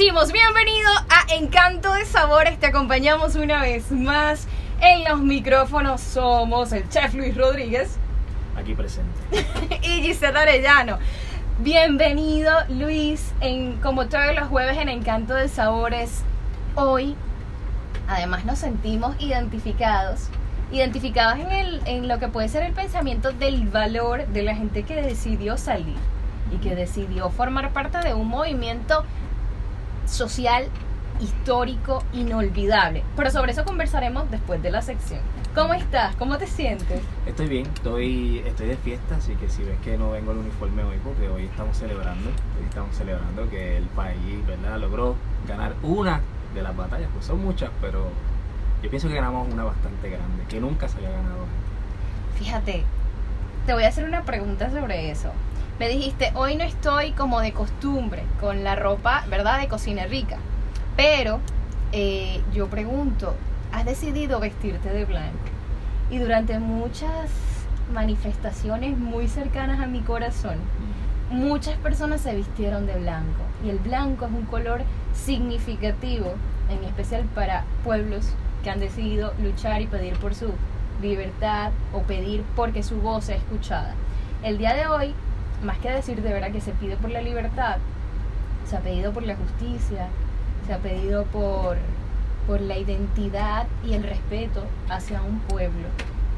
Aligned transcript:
Decimos, 0.00 0.32
bienvenido 0.32 0.88
a 1.10 1.34
Encanto 1.34 1.92
de 1.92 2.06
Sabores, 2.06 2.58
te 2.58 2.68
acompañamos 2.68 3.34
una 3.34 3.60
vez 3.60 3.92
más 3.92 4.48
en 4.80 5.04
los 5.04 5.20
micrófonos, 5.20 6.00
somos 6.00 6.72
el 6.72 6.88
chef 6.88 7.12
Luis 7.12 7.36
Rodríguez 7.36 7.98
aquí 8.56 8.74
presente. 8.74 9.12
y 9.82 10.00
Gisette 10.00 10.34
Arellano. 10.34 10.98
Bienvenido 11.58 12.50
Luis, 12.70 13.34
en, 13.42 13.76
como 13.82 14.06
todos 14.06 14.34
los 14.34 14.48
jueves 14.48 14.78
en 14.78 14.88
Encanto 14.88 15.34
de 15.34 15.50
Sabores. 15.50 16.22
Hoy, 16.76 17.14
además 18.08 18.46
nos 18.46 18.58
sentimos 18.58 19.14
identificados, 19.20 20.30
identificados 20.72 21.40
en, 21.40 21.52
el, 21.52 21.82
en 21.84 22.08
lo 22.08 22.18
que 22.18 22.28
puede 22.28 22.48
ser 22.48 22.62
el 22.62 22.72
pensamiento 22.72 23.32
del 23.32 23.68
valor 23.68 24.26
de 24.28 24.44
la 24.44 24.54
gente 24.54 24.82
que 24.84 25.02
decidió 25.02 25.58
salir 25.58 25.98
y 26.50 26.56
que 26.56 26.74
decidió 26.74 27.28
formar 27.28 27.74
parte 27.74 27.98
de 27.98 28.14
un 28.14 28.28
movimiento 28.28 29.04
social, 30.10 30.68
histórico, 31.20 32.02
inolvidable. 32.12 33.02
Pero 33.16 33.30
sobre 33.30 33.52
eso 33.52 33.64
conversaremos 33.64 34.30
después 34.30 34.62
de 34.62 34.70
la 34.70 34.82
sección. 34.82 35.20
¿Cómo 35.54 35.74
estás? 35.74 36.14
¿Cómo 36.16 36.38
te 36.38 36.46
sientes? 36.46 37.00
Estoy 37.26 37.48
bien, 37.48 37.66
estoy, 37.66 38.38
estoy 38.46 38.68
de 38.68 38.76
fiesta, 38.76 39.16
así 39.16 39.34
que 39.34 39.48
si 39.48 39.64
ves 39.64 39.78
que 39.80 39.98
no 39.98 40.12
vengo 40.12 40.32
el 40.32 40.38
uniforme 40.38 40.84
hoy, 40.84 40.96
porque 41.02 41.28
hoy 41.28 41.44
estamos 41.44 41.76
celebrando, 41.76 42.30
hoy 42.30 42.66
estamos 42.68 42.94
celebrando 42.94 43.48
que 43.50 43.76
el 43.76 43.84
país, 43.86 44.46
¿verdad?, 44.46 44.78
logró 44.78 45.16
ganar 45.48 45.74
una 45.82 46.20
de 46.54 46.62
las 46.62 46.76
batallas, 46.76 47.08
pues 47.12 47.26
son 47.26 47.42
muchas, 47.42 47.70
pero 47.80 48.08
yo 48.82 48.90
pienso 48.90 49.08
que 49.08 49.14
ganamos 49.14 49.52
una 49.52 49.64
bastante 49.64 50.08
grande, 50.08 50.44
que 50.48 50.60
nunca 50.60 50.88
se 50.88 50.98
había 50.98 51.10
ganado. 51.10 51.46
Fíjate, 52.38 52.84
te 53.66 53.74
voy 53.74 53.82
a 53.82 53.88
hacer 53.88 54.04
una 54.04 54.22
pregunta 54.22 54.70
sobre 54.70 55.10
eso. 55.10 55.32
Me 55.80 55.88
dijiste, 55.88 56.30
hoy 56.34 56.56
no 56.56 56.64
estoy 56.64 57.12
como 57.12 57.40
de 57.40 57.54
costumbre 57.54 58.22
con 58.38 58.64
la 58.64 58.76
ropa, 58.76 59.24
¿verdad?, 59.30 59.60
de 59.60 59.68
cocina 59.68 60.04
rica. 60.04 60.36
Pero 60.94 61.40
eh, 61.92 62.42
yo 62.52 62.68
pregunto, 62.68 63.34
has 63.72 63.86
decidido 63.86 64.40
vestirte 64.40 64.90
de 64.90 65.06
blanco. 65.06 65.38
Y 66.10 66.18
durante 66.18 66.58
muchas 66.58 67.30
manifestaciones 67.94 68.98
muy 68.98 69.26
cercanas 69.26 69.80
a 69.80 69.86
mi 69.86 70.00
corazón, 70.00 70.56
muchas 71.30 71.78
personas 71.78 72.20
se 72.20 72.34
vistieron 72.34 72.84
de 72.84 72.98
blanco. 72.98 73.40
Y 73.64 73.70
el 73.70 73.78
blanco 73.78 74.26
es 74.26 74.32
un 74.32 74.44
color 74.44 74.82
significativo, 75.14 76.34
en 76.68 76.84
especial 76.84 77.24
para 77.34 77.64
pueblos 77.84 78.34
que 78.62 78.68
han 78.68 78.80
decidido 78.80 79.32
luchar 79.42 79.80
y 79.80 79.86
pedir 79.86 80.12
por 80.18 80.34
su 80.34 80.52
libertad 81.00 81.72
o 81.94 82.02
pedir 82.02 82.44
porque 82.54 82.82
su 82.82 83.00
voz 83.00 83.24
sea 83.24 83.36
escuchada. 83.36 83.94
El 84.42 84.58
día 84.58 84.74
de 84.74 84.86
hoy 84.86 85.14
más 85.62 85.78
que 85.78 85.90
decir 85.90 86.22
de 86.22 86.32
verdad 86.32 86.52
que 86.52 86.60
se 86.60 86.72
pide 86.72 86.96
por 86.96 87.10
la 87.10 87.20
libertad, 87.20 87.78
se 88.66 88.76
ha 88.76 88.80
pedido 88.80 89.12
por 89.12 89.24
la 89.24 89.36
justicia, 89.36 90.08
se 90.66 90.72
ha 90.72 90.78
pedido 90.78 91.24
por, 91.24 91.76
por 92.46 92.60
la 92.60 92.78
identidad 92.78 93.66
y 93.84 93.94
el 93.94 94.02
respeto 94.02 94.64
hacia 94.88 95.22
un 95.22 95.40
pueblo 95.40 95.88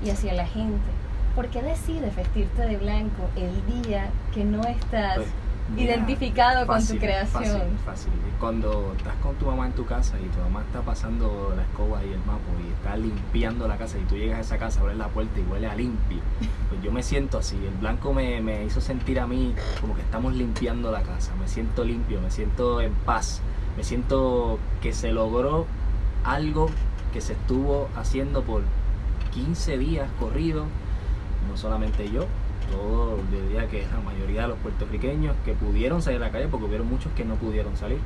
y 0.05 0.11
hacia 0.11 0.33
la 0.33 0.47
gente. 0.47 0.91
¿Por 1.35 1.49
qué 1.49 1.63
decides 1.63 2.15
vestirte 2.15 2.63
de 2.63 2.77
blanco 2.77 3.29
el 3.37 3.83
día 3.83 4.09
que 4.35 4.45
no 4.45 4.63
estás 4.65 5.21
identificado 5.77 6.67
con 6.67 6.87
tu 6.87 6.97
creación? 6.99 7.45
Fácil, 7.45 7.79
fácil. 7.85 8.13
Cuando 8.39 8.95
estás 8.97 9.15
con 9.17 9.35
tu 9.37 9.47
mamá 9.47 9.67
en 9.67 9.73
tu 9.73 9.87
casa 9.87 10.19
y 10.19 10.27
tu 10.29 10.41
mamá 10.41 10.63
está 10.63 10.81
pasando 10.81 11.53
la 11.57 11.63
escoba 11.63 12.05
y 12.05 12.13
el 12.13 12.19
mapa 12.21 12.41
y 12.63 12.73
está 12.73 12.97
limpiando 12.97 13.69
la 13.69 13.77
casa 13.77 13.99
y 13.99 14.03
tú 14.03 14.17
llegas 14.17 14.39
a 14.39 14.41
esa 14.41 14.59
casa, 14.59 14.81
abres 14.81 14.97
la 14.97 15.09
puerta 15.09 15.39
y 15.39 15.43
huele 15.45 15.69
a 15.69 15.75
limpio, 15.75 16.19
pues 16.69 16.83
yo 16.83 16.91
me 16.93 17.03
siento 17.03 17.39
así. 17.39 17.57
El 17.57 17.75
blanco 17.75 18.13
me, 18.13 18.41
me 18.41 18.65
hizo 18.65 18.81
sentir 18.81 19.21
a 19.21 19.27
mí 19.27 19.55
como 19.81 19.95
que 19.95 20.03
estamos 20.03 20.35
limpiando 20.35 20.91
la 20.91 21.03
casa. 21.03 21.35
Me 21.41 21.49
siento 21.49 21.85
limpio, 21.85 22.21
me 22.21 22.31
siento 22.31 22.81
en 22.81 22.93
paz, 22.93 23.41
me 23.77 23.85
siento 23.85 24.59
que 24.81 24.93
se 24.93 25.13
logró 25.13 25.67
algo 26.25 26.69
que 27.13 27.21
se 27.21 27.35
estuvo 27.35 27.89
haciendo 27.97 28.43
por 28.43 28.63
15 29.33 29.79
días 29.79 30.09
corrido, 30.19 30.67
no 31.49 31.57
solamente 31.57 32.11
yo, 32.11 32.27
todo, 32.71 33.19
yo 33.33 33.41
diría 33.43 33.67
que 33.69 33.87
la 33.93 34.01
mayoría 34.01 34.43
de 34.43 34.49
los 34.49 34.59
puertorriqueños 34.59 35.35
que 35.45 35.53
pudieron 35.55 36.03
salir 36.03 36.23
a 36.23 36.27
la 36.27 36.33
calle, 36.33 36.49
porque 36.49 36.67
hubieron 36.67 36.89
muchos 36.89 37.13
que 37.13 37.25
no 37.25 37.35
pudieron 37.37 37.77
salir. 37.77 37.99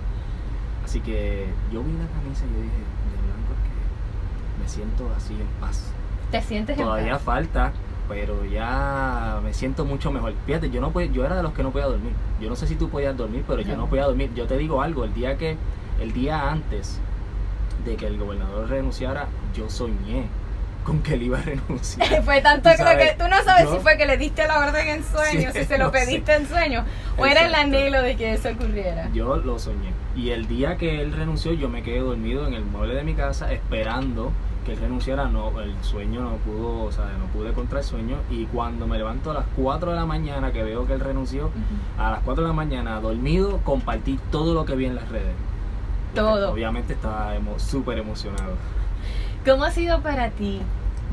Así 0.85 1.01
que 1.01 1.47
yo 1.73 1.83
vi 1.83 1.93
la 1.93 2.07
camisa 2.07 2.45
y 2.45 2.55
yo 2.55 2.63
dije, 2.63 2.77
de 2.77 3.27
blanco 3.27 3.53
que 3.65 4.63
me 4.63 4.69
siento 4.69 5.11
así 5.17 5.35
en 5.35 5.47
paz. 5.61 5.91
¿Te 6.31 6.41
sientes 6.43 6.77
Todavía 6.77 7.07
en 7.07 7.13
paz? 7.15 7.23
falta, 7.23 7.73
pero 8.09 8.45
ya 8.45 9.41
me 9.43 9.53
siento 9.53 9.85
mucho 9.85 10.11
mejor. 10.13 10.33
Fíjate, 10.47 10.71
yo 10.71 10.81
no 10.81 10.91
podía, 10.93 11.11
yo 11.11 11.25
era 11.25 11.37
de 11.37 11.43
los 11.43 11.53
que 11.53 11.63
no 11.63 11.71
podía 11.73 11.87
dormir. 11.87 12.13
Yo 12.41 12.49
no 12.49 12.57
sé 12.57 12.67
si 12.67 12.77
tú 12.77 12.89
podías 12.89 13.17
dormir, 13.17 13.45
pero 13.49 13.63
yo 13.63 13.77
no 13.77 13.87
podía 13.89 14.05
dormir. 14.05 14.31
Yo 14.35 14.47
te 14.47 14.57
digo 14.57 14.81
algo, 14.83 15.05
el 15.05 15.13
día 15.15 15.37
que 15.37 15.57
el 16.01 16.13
día 16.13 16.51
antes 16.51 17.01
de 17.85 17.97
que 17.97 18.07
el 18.07 18.19
gobernador 18.19 18.69
renunciara, 18.69 19.27
yo 19.55 19.69
soñé 19.71 20.27
con 20.87 21.03
que 21.03 21.15
él 21.15 21.25
iba 21.25 21.39
a 21.39 21.43
renunciar. 21.43 22.23
fue 22.25 22.41
tanto 22.41 22.71
que, 22.71 22.77
que 22.77 23.17
tú 23.19 23.29
no 23.29 23.43
sabes 23.43 23.69
si 23.69 23.79
fue 23.81 23.99
que 23.99 24.07
le 24.07 24.17
diste 24.17 24.47
la 24.47 24.61
orden 24.61 24.87
en 24.87 25.05
sueño, 25.05 25.51
si 25.53 25.65
se 25.65 25.79
lo 25.79 25.91
pediste 25.91 26.35
en 26.35 26.49
sueño, 26.49 26.85
o 27.19 27.27
era 27.27 27.45
el 27.45 27.55
anhelo 27.55 28.01
de 28.03 28.17
que 28.17 28.33
eso 28.33 28.51
ocurriera. 28.51 29.11
Yo 29.13 29.37
lo 29.37 29.59
soñé. 29.59 29.91
Y 30.15 30.31
el 30.31 30.47
día 30.47 30.77
que 30.77 31.03
él 31.03 31.13
renunció, 31.13 31.53
yo 31.53 31.69
me 31.69 31.83
quedé 31.83 31.99
dormido 31.99 32.47
en 32.47 32.55
el 32.55 32.65
mueble 32.65 32.95
de 32.95 33.03
mi 33.03 33.15
casa 33.15 33.53
esperando 33.53 34.33
que 34.65 34.75
él 34.75 34.79
renunciara. 34.79 35.27
No, 35.27 35.61
el 35.61 35.75
sueño 35.83 36.21
no 36.21 36.37
pudo, 36.37 36.85
o 36.85 36.93
sea, 36.93 37.07
no 37.19 37.27
pude 37.27 37.53
contra 37.53 37.81
el 37.81 37.85
sueño. 37.85 38.19
Y 38.31 38.47
cuando 38.47 38.87
me 38.87 38.97
levanto 38.97 39.33
a 39.33 39.35
las 39.35 39.45
4 39.57 39.91
de 39.91 39.97
la 39.97 40.07
mañana, 40.07 40.53
que 40.53 40.63
veo 40.63 40.87
que 40.87 40.93
él 40.93 41.01
renunció, 41.01 41.51
a 41.99 42.13
las 42.13 42.21
4 42.21 42.45
de 42.45 42.49
la 42.49 42.55
mañana, 42.55 43.01
dormido, 43.01 43.59
compartí 43.65 44.21
todo 44.31 44.55
lo 44.55 44.65
que 44.65 44.77
vi 44.77 44.85
en 44.85 44.95
las 44.95 45.09
redes. 45.09 45.35
Todo. 46.15 46.53
Obviamente 46.53 46.93
estaba 46.93 47.35
súper 47.59 47.99
emocionado. 47.99 48.55
¿Cómo 49.47 49.63
ha 49.63 49.71
sido 49.71 50.03
para 50.03 50.31
ti? 50.31 50.61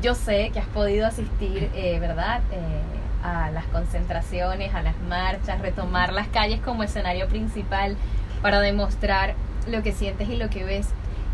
Yo 0.02 0.16
sé 0.16 0.50
que 0.52 0.58
has 0.58 0.66
podido 0.66 1.06
asistir, 1.06 1.70
eh, 1.72 2.00
¿verdad? 2.00 2.40
Eh, 2.50 2.82
a 3.22 3.52
las 3.52 3.64
concentraciones, 3.66 4.74
a 4.74 4.82
las 4.82 4.98
marchas, 5.08 5.60
retomar 5.60 6.12
las 6.12 6.26
calles 6.26 6.58
como 6.60 6.82
escenario 6.82 7.28
principal 7.28 7.96
para 8.42 8.58
demostrar 8.58 9.36
lo 9.68 9.84
que 9.84 9.92
sientes 9.92 10.28
y 10.28 10.36
lo 10.36 10.50
que 10.50 10.64
ves. 10.64 10.88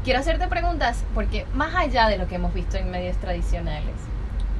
Quiero 0.05 0.21
hacerte 0.21 0.47
preguntas 0.49 1.03
porque 1.15 1.47
más 1.55 1.75
allá 1.75 2.07
de 2.07 2.19
lo 2.19 2.29
que 2.29 2.35
hemos 2.35 2.53
visto 2.53 2.77
en 2.77 2.91
medios 2.91 3.17
tradicionales, 3.17 3.95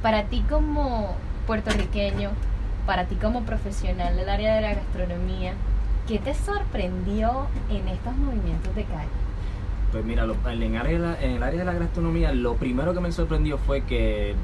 para 0.01 0.23
ti 0.23 0.43
como 0.49 1.13
puertorriqueño, 1.45 2.31
para 2.87 3.05
ti 3.05 3.17
como 3.17 3.43
profesional 3.43 4.17
del 4.17 4.29
área 4.29 4.55
de 4.55 4.61
la 4.61 4.73
gastronomía, 4.73 5.53
¿qué 6.07 6.17
te 6.17 6.33
sorprendió 6.33 7.45
en 7.69 7.87
estos 7.87 8.15
movimientos 8.15 8.73
de 8.73 8.85
calle? 8.85 9.20
Pues 9.91 10.05
mira, 10.05 10.23
en, 10.23 10.75
el 10.75 11.43
área 11.43 11.59
de 11.59 11.65
la 11.65 11.73
gastronomía, 11.73 12.33
lo 12.33 12.55
primero 12.55 12.93
que 12.93 13.01
me 13.01 13.11
sorprendió 13.11 13.57
fue 13.57 13.81
que 13.81 14.35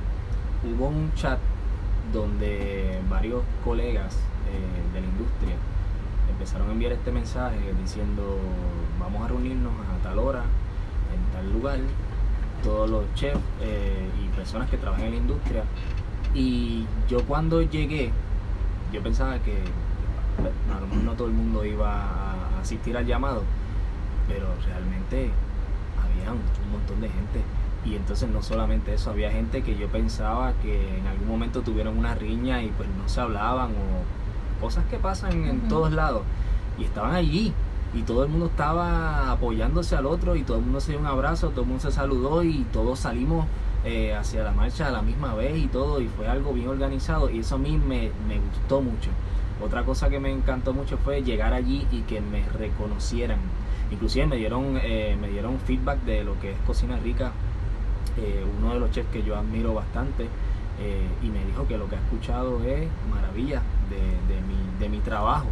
hubo 0.65 0.87
un 0.87 1.13
chat 1.13 1.39
donde 2.11 2.99
varios 3.09 3.43
colegas 3.63 4.13
eh, 4.51 4.93
de 4.93 4.99
la 4.99 5.07
industria 5.07 5.55
empezaron 6.29 6.67
a 6.67 6.71
enviar 6.73 6.91
este 6.91 7.11
mensaje 7.11 7.57
diciendo 7.81 8.37
vamos 8.99 9.23
a 9.23 9.29
reunirnos 9.29 9.71
a 9.73 10.03
tal 10.03 10.19
hora, 10.19 10.43
en 11.13 11.33
tal 11.33 11.53
lugar, 11.53 11.79
todos 12.61 12.89
los 12.89 13.05
chefs 13.15 13.39
eh, 13.61 14.05
y 14.21 14.35
personas 14.35 14.69
que 14.69 14.75
trabajan 14.75 15.05
en 15.05 15.11
la 15.11 15.17
industria. 15.17 15.63
Y 16.35 16.85
yo 17.07 17.23
cuando 17.23 17.61
llegué, 17.61 18.11
yo 18.91 19.01
pensaba 19.01 19.39
que 19.39 19.55
lo 20.79 20.87
mejor 20.87 21.03
no 21.03 21.13
todo 21.13 21.27
el 21.27 21.33
mundo 21.33 21.63
iba 21.63 21.89
a 21.89 22.59
asistir 22.61 22.97
al 22.97 23.05
llamado, 23.05 23.43
pero 24.27 24.47
realmente 24.65 25.31
había 25.97 26.31
un, 26.31 26.71
montón 26.71 27.01
de 27.01 27.09
gente. 27.09 27.41
Y 27.85 27.95
entonces 27.95 28.29
no 28.29 28.43
solamente 28.43 28.93
eso, 28.93 29.11
había 29.11 29.31
gente 29.31 29.63
que 29.63 29.77
yo 29.77 29.87
pensaba 29.87 30.53
que 30.61 30.97
en 30.97 31.07
algún 31.07 31.27
momento 31.27 31.61
tuvieron 31.61 31.97
una 31.97 32.15
riña 32.15 32.61
y 32.61 32.67
pues 32.69 32.89
no 32.89 33.07
se 33.07 33.21
hablaban 33.21 33.71
o 33.71 34.61
cosas 34.61 34.83
que 34.89 34.97
pasan 34.97 35.45
en 35.45 35.67
todos 35.69 35.93
lados. 35.93 36.23
Y 36.77 36.83
estaban 36.83 37.15
allí 37.15 37.53
y 37.93 38.01
todo 38.01 38.23
el 38.23 38.29
mundo 38.29 38.47
estaba 38.47 39.31
apoyándose 39.31 39.95
al 39.95 40.05
otro 40.05 40.35
y 40.35 40.43
todo 40.43 40.57
el 40.57 40.63
mundo 40.63 40.81
se 40.81 40.91
dio 40.91 40.99
un 40.99 41.07
abrazo, 41.07 41.49
todo 41.49 41.61
el 41.61 41.67
mundo 41.67 41.83
se 41.83 41.91
saludó 41.91 42.43
y 42.43 42.65
todos 42.73 42.99
salimos 42.99 43.45
eh, 43.85 44.13
hacia 44.13 44.43
la 44.43 44.51
marcha 44.51 44.87
a 44.87 44.91
la 44.91 45.01
misma 45.01 45.33
vez 45.33 45.57
y 45.57 45.67
todo 45.67 46.01
y 46.01 46.07
fue 46.07 46.27
algo 46.27 46.51
bien 46.51 46.67
organizado 46.67 47.29
y 47.29 47.39
eso 47.39 47.55
a 47.55 47.57
mí 47.57 47.77
me, 47.77 48.11
me 48.27 48.39
gustó 48.39 48.81
mucho. 48.81 49.09
Otra 49.63 49.83
cosa 49.83 50.09
que 50.09 50.19
me 50.19 50.31
encantó 50.31 50.73
mucho 50.73 50.97
fue 50.97 51.23
llegar 51.23 51.53
allí 51.53 51.87
y 51.91 52.01
que 52.01 52.19
me 52.21 52.43
reconocieran 52.49 53.39
Inclusive 53.91 54.25
me 54.27 54.35
dieron, 54.35 54.77
eh, 54.81 55.17
me 55.19 55.29
dieron 55.29 55.59
feedback 55.59 56.01
de 56.01 56.23
lo 56.23 56.39
que 56.39 56.51
es 56.51 56.57
Cocina 56.65 56.97
Rica, 56.97 57.31
eh, 58.17 58.43
uno 58.59 58.73
de 58.73 58.79
los 58.79 58.91
chefs 58.91 59.09
que 59.11 59.23
yo 59.23 59.37
admiro 59.37 59.73
bastante, 59.73 60.27
eh, 60.79 61.07
y 61.23 61.27
me 61.27 61.43
dijo 61.45 61.67
que 61.67 61.77
lo 61.77 61.87
que 61.89 61.95
ha 61.95 61.99
escuchado 61.99 62.61
es 62.63 62.87
maravilla 63.09 63.61
de, 63.89 64.41
mi, 64.41 64.79
de 64.79 64.89
mi 64.89 64.99
trabajo. 64.99 65.47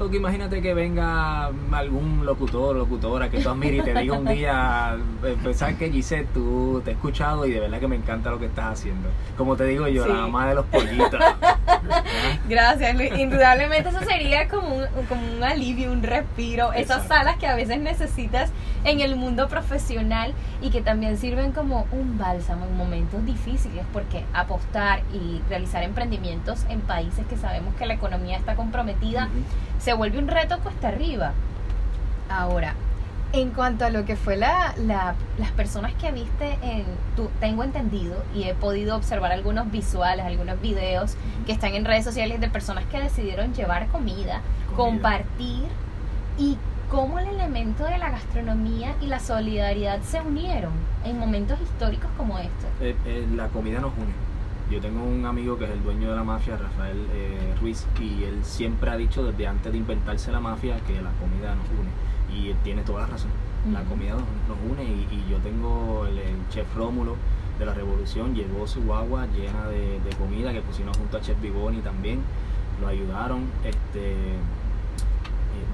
Porque 0.00 0.16
imagínate 0.16 0.62
que 0.62 0.72
venga 0.72 1.50
algún 1.72 2.24
locutor 2.24 2.74
o 2.74 2.78
locutora 2.78 3.28
que 3.28 3.38
tú 3.40 3.50
admires 3.50 3.80
y 3.80 3.82
te 3.82 3.92
diga 4.00 4.16
un 4.16 4.24
día, 4.24 4.96
eh, 5.22 5.36
pues, 5.42 5.58
sabes 5.58 5.76
que 5.76 5.90
Giselle, 5.90 6.26
tú 6.32 6.80
te 6.82 6.92
he 6.92 6.94
escuchado 6.94 7.44
y 7.44 7.50
de 7.50 7.60
verdad 7.60 7.80
que 7.80 7.86
me 7.86 7.96
encanta 7.96 8.30
lo 8.30 8.38
que 8.38 8.46
estás 8.46 8.72
haciendo. 8.80 9.10
Como 9.36 9.56
te 9.56 9.64
digo 9.64 9.86
yo, 9.88 10.04
Sí. 10.04 10.08
la 10.08 10.14
mamá 10.22 10.48
de 10.48 10.54
los 10.54 10.64
pollitos. 10.64 11.20
Gracias, 12.48 12.96
Luis. 12.96 13.12
Indudablemente 13.18 13.90
eso 13.90 14.00
sería 14.00 14.48
como 14.48 14.74
un, 14.74 14.84
como 15.06 15.20
un 15.36 15.44
alivio, 15.44 15.92
un 15.92 16.02
respiro. 16.02 16.72
Esas 16.72 17.02
Exacto. 17.02 17.14
salas 17.14 17.36
que 17.36 17.46
a 17.46 17.54
veces 17.54 17.78
necesitas 17.78 18.50
en 18.84 19.00
el 19.00 19.16
mundo 19.16 19.48
profesional 19.48 20.32
y 20.62 20.70
que 20.70 20.80
también 20.80 21.18
sirven 21.18 21.52
como 21.52 21.86
un 21.92 22.16
bálsamo 22.16 22.64
en 22.64 22.74
momentos 22.74 23.22
difíciles, 23.26 23.84
porque 23.92 24.24
apostar 24.32 25.02
y 25.12 25.42
realizar 25.50 25.82
emprendimientos 25.82 26.64
en 26.70 26.80
países 26.80 27.26
que 27.26 27.36
sabemos 27.36 27.74
que 27.74 27.84
la 27.84 27.92
economía 27.92 28.38
está 28.38 28.54
comprometida 28.54 29.26
Ujú. 29.26 29.42
se 29.78 29.89
vuelve 29.94 30.18
un 30.18 30.28
reto 30.28 30.58
cuesta 30.60 30.88
arriba. 30.88 31.32
Ahora, 32.28 32.74
en 33.32 33.50
cuanto 33.50 33.84
a 33.84 33.90
lo 33.90 34.04
que 34.04 34.16
fue 34.16 34.36
la, 34.36 34.74
la- 34.76 35.14
las 35.38 35.50
personas 35.52 35.92
que 35.94 36.10
viste 36.12 36.58
en 36.62 36.84
tu, 37.16 37.28
tengo 37.40 37.62
entendido 37.64 38.22
y 38.34 38.44
he 38.44 38.54
podido 38.54 38.96
observar 38.96 39.32
algunos 39.32 39.70
visuales, 39.70 40.24
algunos 40.26 40.60
videos 40.60 41.16
que 41.46 41.52
están 41.52 41.74
en 41.74 41.84
redes 41.84 42.04
sociales 42.04 42.40
de 42.40 42.48
personas 42.48 42.84
que 42.86 43.00
decidieron 43.00 43.52
llevar 43.54 43.86
comida, 43.88 44.40
Comida. 44.74 44.76
compartir 44.76 45.64
y 46.38 46.56
cómo 46.90 47.20
el 47.20 47.28
elemento 47.28 47.84
de 47.84 47.98
la 47.98 48.10
gastronomía 48.10 48.94
y 49.00 49.06
la 49.06 49.20
solidaridad 49.20 50.00
se 50.02 50.20
unieron 50.20 50.72
en 51.04 51.18
momentos 51.18 51.60
históricos 51.60 52.10
como 52.16 52.36
estos. 52.38 52.68
Eh, 52.80 52.96
eh, 53.06 53.28
la 53.36 53.46
comida 53.48 53.78
nos 53.80 53.92
une. 53.94 54.12
Yo 54.70 54.80
tengo 54.80 55.02
un 55.02 55.26
amigo 55.26 55.58
que 55.58 55.64
es 55.64 55.70
el 55.70 55.82
dueño 55.82 56.10
de 56.10 56.16
la 56.16 56.22
mafia, 56.22 56.56
Rafael 56.56 56.96
eh, 57.12 57.54
Ruiz, 57.60 57.86
y 58.00 58.22
él 58.22 58.38
siempre 58.44 58.90
ha 58.90 58.96
dicho 58.96 59.24
desde 59.24 59.46
antes 59.48 59.72
de 59.72 59.78
inventarse 59.78 60.30
la 60.30 60.38
mafia 60.40 60.78
que 60.86 60.94
la 61.02 61.10
comida 61.12 61.54
nos 61.56 61.66
une. 61.70 61.90
Y 62.38 62.50
él 62.50 62.56
tiene 62.62 62.82
toda 62.82 63.00
la 63.00 63.06
razón. 63.08 63.30
La 63.72 63.82
comida 63.82 64.12
nos, 64.12 64.22
nos 64.48 64.70
une 64.70 64.84
y, 64.84 65.08
y 65.10 65.26
yo 65.28 65.38
tengo 65.38 66.06
el, 66.06 66.18
el 66.18 66.36
chef 66.50 66.72
Rómulo 66.76 67.16
de 67.58 67.66
la 67.66 67.74
Revolución, 67.74 68.34
llevó 68.34 68.66
su 68.68 68.80
guagua 68.82 69.26
llena 69.26 69.66
de, 69.66 69.98
de 70.00 70.10
comida 70.16 70.52
que 70.52 70.60
cocinó 70.62 70.94
junto 70.94 71.16
a 71.16 71.20
Chef 71.20 71.40
Vivoni 71.42 71.80
también. 71.80 72.20
Lo 72.80 72.86
ayudaron. 72.86 73.42
Este, 73.64 74.12
eh, 74.12 74.38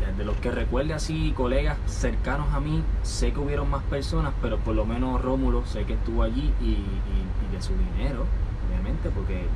de, 0.06 0.12
de 0.14 0.24
los 0.24 0.36
que 0.38 0.50
recuerde 0.50 0.94
así, 0.94 1.32
colegas 1.36 1.76
cercanos 1.86 2.46
a 2.54 2.60
mí, 2.60 2.82
sé 3.02 3.32
que 3.32 3.40
hubieron 3.40 3.68
más 3.70 3.82
personas, 3.84 4.32
pero 4.40 4.56
por 4.58 4.74
lo 4.74 4.86
menos 4.86 5.20
Rómulo 5.20 5.64
sé 5.66 5.84
que 5.84 5.92
estuvo 5.92 6.22
allí 6.22 6.50
y, 6.62 6.64
y- 6.64 6.86
y 7.50 7.54
de 7.54 7.62
su 7.62 7.72
dinero, 7.74 8.24
obviamente, 8.76 9.10
porque 9.10 9.46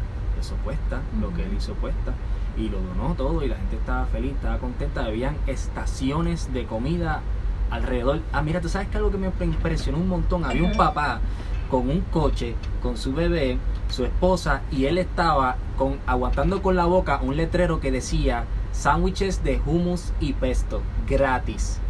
eso 0.40 0.56
cuesta, 0.64 1.02
lo 1.20 1.32
que 1.34 1.42
él 1.42 1.54
hizo 1.56 1.74
cuesta, 1.74 2.14
y 2.56 2.68
lo 2.68 2.80
donó 2.80 3.14
todo 3.14 3.44
y 3.44 3.48
la 3.48 3.56
gente 3.56 3.76
estaba 3.76 4.06
feliz, 4.06 4.32
estaba 4.32 4.58
contenta, 4.58 5.04
habían 5.04 5.36
estaciones 5.46 6.52
de 6.52 6.64
comida 6.64 7.20
alrededor. 7.70 8.20
Ah, 8.32 8.42
mira, 8.42 8.60
tú 8.60 8.68
sabes 8.68 8.88
que 8.88 8.96
algo 8.96 9.10
que 9.10 9.18
me 9.18 9.30
impresionó 9.44 9.98
un 9.98 10.08
montón, 10.08 10.44
había 10.44 10.64
un 10.64 10.76
papá 10.76 11.20
con 11.70 11.88
un 11.88 12.00
coche, 12.00 12.56
con 12.82 12.96
su 12.96 13.12
bebé, 13.12 13.58
su 13.90 14.04
esposa, 14.04 14.62
y 14.72 14.86
él 14.86 14.98
estaba 14.98 15.56
con, 15.76 15.98
aguantando 16.06 16.62
con 16.62 16.74
la 16.74 16.86
boca 16.86 17.20
un 17.22 17.36
letrero 17.36 17.80
que 17.80 17.92
decía 17.92 18.44
sándwiches 18.72 19.44
de 19.44 19.60
hummus 19.66 20.12
y 20.20 20.32
pesto, 20.32 20.82
gratis. 21.08 21.80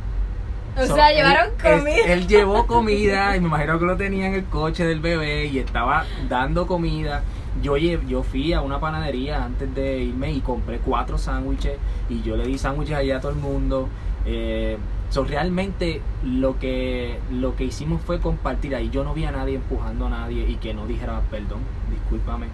O 0.77 0.87
So, 0.87 0.95
sea, 0.95 1.11
llevaron 1.13 1.51
comida. 1.61 2.05
Él, 2.07 2.27
llevó 2.27 2.67
comida 2.69 3.37
y 3.37 3.41
me 3.41 3.47
imagino 3.49 3.79
que 3.79 3.85
lo 3.85 3.97
tenía 3.97 4.27
en 4.27 4.35
el 4.35 4.45
coche 4.45 4.85
del 4.85 5.01
bebé 5.01 5.47
y 5.47 5.59
estaba 5.59 6.05
dando 6.29 6.67
comida. 6.67 7.23
Yo, 7.63 7.77
yo 7.77 8.23
fui 8.23 8.53
a 8.53 8.61
una 8.61 8.79
panadería 8.79 9.45
antes 9.45 9.75
de 9.75 9.99
irme 9.99 10.33
y 10.33 10.41
compré 10.41 10.79
cuatro 10.79 11.19
sándwiches 11.19 11.77
y 12.09 12.23
yo 12.23 12.37
le 12.37 12.45
di 12.47 12.57
sándwiches 12.57 12.97
allá 12.97 13.17
a 13.17 13.21
todo 13.21 13.33
el 13.33 13.39
mundo. 13.39 13.89
Eh, 14.25 14.79
so, 15.11 15.25
realmente 15.25 16.01
lo 16.25 16.59
que, 16.59 17.19
lo 17.33 17.57
que 17.57 17.65
hicimos 17.65 18.01
fue 18.03 18.21
compartir 18.21 18.75
ahí. 18.75 18.89
Yo 18.91 19.03
no 19.03 19.15
vi 19.15 19.25
a 19.25 19.33
nadie 19.33 19.57
empujando 19.57 20.07
a 20.07 20.11
nadie 20.11 20.49
y 20.49 20.57
que 20.57 20.73
no 20.75 20.87
dijera 20.87 21.21
perdón, 21.31 21.61
discúlpame. 21.91 22.47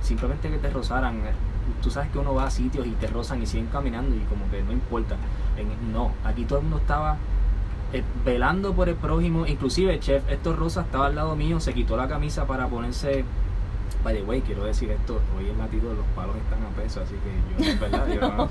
Simplemente 0.00 0.48
que 0.50 0.58
te 0.58 0.70
rozaran. 0.70 1.20
Tú 1.82 1.90
sabes 1.90 2.10
que 2.10 2.18
uno 2.18 2.34
va 2.34 2.46
a 2.46 2.50
sitios 2.50 2.86
y 2.86 2.90
te 2.90 3.06
rozan 3.06 3.42
y 3.42 3.46
siguen 3.46 3.66
caminando 3.66 4.14
y 4.14 4.20
como 4.20 4.48
que 4.50 4.62
no 4.62 4.70
importa. 4.70 5.16
No, 5.92 6.12
aquí 6.24 6.44
todo 6.44 6.58
el 6.58 6.64
mundo 6.64 6.78
estaba 6.78 7.16
velando 8.24 8.72
por 8.72 8.88
el 8.88 8.96
prójimo. 8.96 9.46
Inclusive, 9.46 9.98
chef, 10.00 10.22
Héctor 10.28 10.58
Rosa 10.58 10.82
estaba 10.82 11.06
al 11.06 11.14
lado 11.14 11.36
mío, 11.36 11.60
se 11.60 11.72
quitó 11.74 11.96
la 11.96 12.08
camisa 12.08 12.46
para 12.46 12.66
ponerse... 12.66 13.24
By 14.02 14.14
the 14.14 14.22
way, 14.22 14.42
quiero 14.42 14.64
decir 14.64 14.90
esto, 14.90 15.18
hoy 15.34 15.48
el 15.48 15.56
latido 15.56 15.94
los 15.94 16.04
palos 16.14 16.36
están 16.36 16.62
a 16.62 16.68
peso, 16.76 17.00
así 17.00 17.14
que 17.14 17.64
yo, 17.64 17.70
en 17.70 17.80
verdad, 17.80 18.06
yo 18.06 18.20
no... 18.20 18.50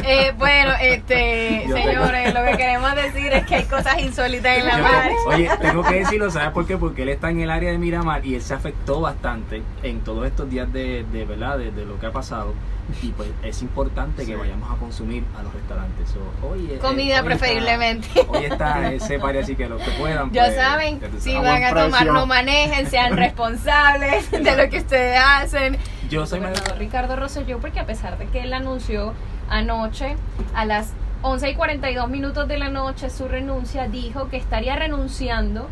Eh, 0.08 0.32
bueno, 0.38 0.70
este, 0.80 1.64
Yo 1.68 1.76
señores, 1.76 2.32
lo 2.32 2.44
que 2.44 2.56
queremos 2.56 2.94
decir 2.94 3.32
es 3.32 3.44
que 3.46 3.56
hay 3.56 3.64
cosas 3.64 4.00
insólitas 4.00 4.58
en 4.58 4.66
la 4.68 4.78
mar. 4.78 5.10
Oye, 5.26 5.50
tengo 5.60 5.82
que 5.82 5.94
decirlo, 5.96 6.30
¿sabes 6.30 6.50
por 6.50 6.66
qué? 6.66 6.76
Porque 6.76 7.02
él 7.02 7.08
está 7.08 7.30
en 7.30 7.40
el 7.40 7.50
área 7.50 7.72
de 7.72 7.78
Miramar 7.78 8.24
y 8.24 8.36
él 8.36 8.42
se 8.42 8.54
afectó 8.54 9.00
bastante 9.00 9.60
en 9.82 10.02
todos 10.02 10.24
estos 10.24 10.48
días 10.48 10.72
de, 10.72 11.04
de 11.10 11.24
verdad, 11.24 11.58
de, 11.58 11.72
de 11.72 11.84
lo 11.84 11.98
que 11.98 12.06
ha 12.06 12.12
pasado. 12.12 12.54
Y 13.02 13.08
pues 13.08 13.30
es 13.42 13.62
importante 13.62 14.22
que 14.22 14.32
Sí. 14.32 14.34
vayamos 14.34 14.70
a 14.70 14.76
consumir 14.76 15.24
a 15.38 15.42
los 15.42 15.52
restaurantes. 15.54 16.08
So, 16.10 16.48
oye, 16.48 16.74
eh, 16.74 16.78
Comida 16.78 17.20
hoy 17.20 17.24
preferiblemente. 17.26 18.08
Está, 18.20 18.30
hoy 18.32 18.44
está 18.44 18.92
ese 18.92 19.18
party 19.18 19.38
así 19.38 19.56
que 19.56 19.68
los 19.68 19.80
que 19.80 19.90
puedan. 19.92 20.30
Ya 20.32 20.44
pues, 20.46 20.56
saben, 20.56 21.00
si 21.18 21.34
van 21.36 21.64
a 21.64 21.74
tomar, 21.74 22.06
no 22.06 22.26
manejen, 22.26 22.86
sean 22.88 23.16
responsables 23.16 24.30
de 24.30 24.56
lo 24.56 24.68
que 24.68 24.78
ustedes 24.78 25.18
hacen. 25.24 25.76
Yo 26.10 26.26
soy 26.26 26.40
gobernador 26.40 26.76
Ricardo 26.78 27.16
Rosselló, 27.16 27.58
porque 27.58 27.80
a 27.80 27.86
pesar 27.86 28.18
de 28.18 28.26
que 28.26 28.42
él 28.42 28.52
anunció 28.52 29.14
anoche 29.48 30.16
a 30.54 30.64
las 30.64 30.92
11 31.22 31.50
y 31.50 31.54
42 31.54 32.08
minutos 32.10 32.48
de 32.48 32.58
la 32.58 32.68
noche 32.68 33.08
su 33.10 33.28
renuncia, 33.28 33.86
dijo 33.88 34.28
que 34.28 34.36
estaría 34.36 34.76
renunciando 34.76 35.68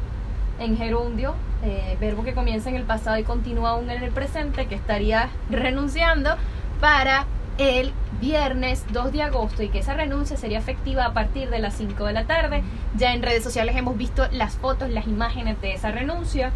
en 0.61 0.77
gerundio, 0.77 1.35
eh, 1.65 1.97
verbo 2.01 2.23
que 2.23 2.35
comienza 2.35 2.69
en 2.69 2.77
el 2.77 2.85
pasado 2.85 3.19
y 3.19 3.25
continúa 3.25 3.71
aún 3.71 3.91
en 3.91 4.03
el 4.03 4.11
presente, 4.13 4.67
que 4.67 4.75
estaría 4.77 5.29
renunciando 5.51 6.37
para 6.81 7.27
el 7.59 7.93
viernes 8.21 8.85
2 8.93 9.13
de 9.13 9.23
agosto 9.23 9.63
y 9.63 9.69
que 9.69 9.81
esa 9.81 9.95
renuncia 9.95 10.37
sería 10.37 10.59
efectiva 10.59 11.05
a 11.05 11.13
partir 11.13 11.51
de 11.51 11.59
las 11.59 11.75
5 11.75 12.07
de 12.07 12.13
la 12.13 12.25
tarde. 12.25 12.63
Ya 12.97 13.13
en 13.13 13.23
redes 13.23 13.45
sociales 13.45 13.77
hemos 13.77 13.97
visto 13.97 14.27
las 14.33 14.57
fotos, 14.57 14.91
las 14.91 15.07
imágenes 15.07 15.61
de 15.61 15.75
esa 15.75 15.91
renuncia. 15.91 16.53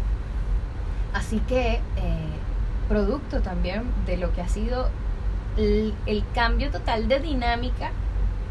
Así 1.13 1.39
que, 1.47 1.75
eh, 1.75 1.81
producto 2.89 3.41
también 3.41 3.83
de 4.05 4.17
lo 4.17 4.33
que 4.33 4.41
ha 4.41 4.47
sido 4.47 4.89
el, 5.57 5.93
el 6.05 6.23
cambio 6.33 6.71
total 6.71 7.07
de 7.07 7.19
dinámica 7.19 7.91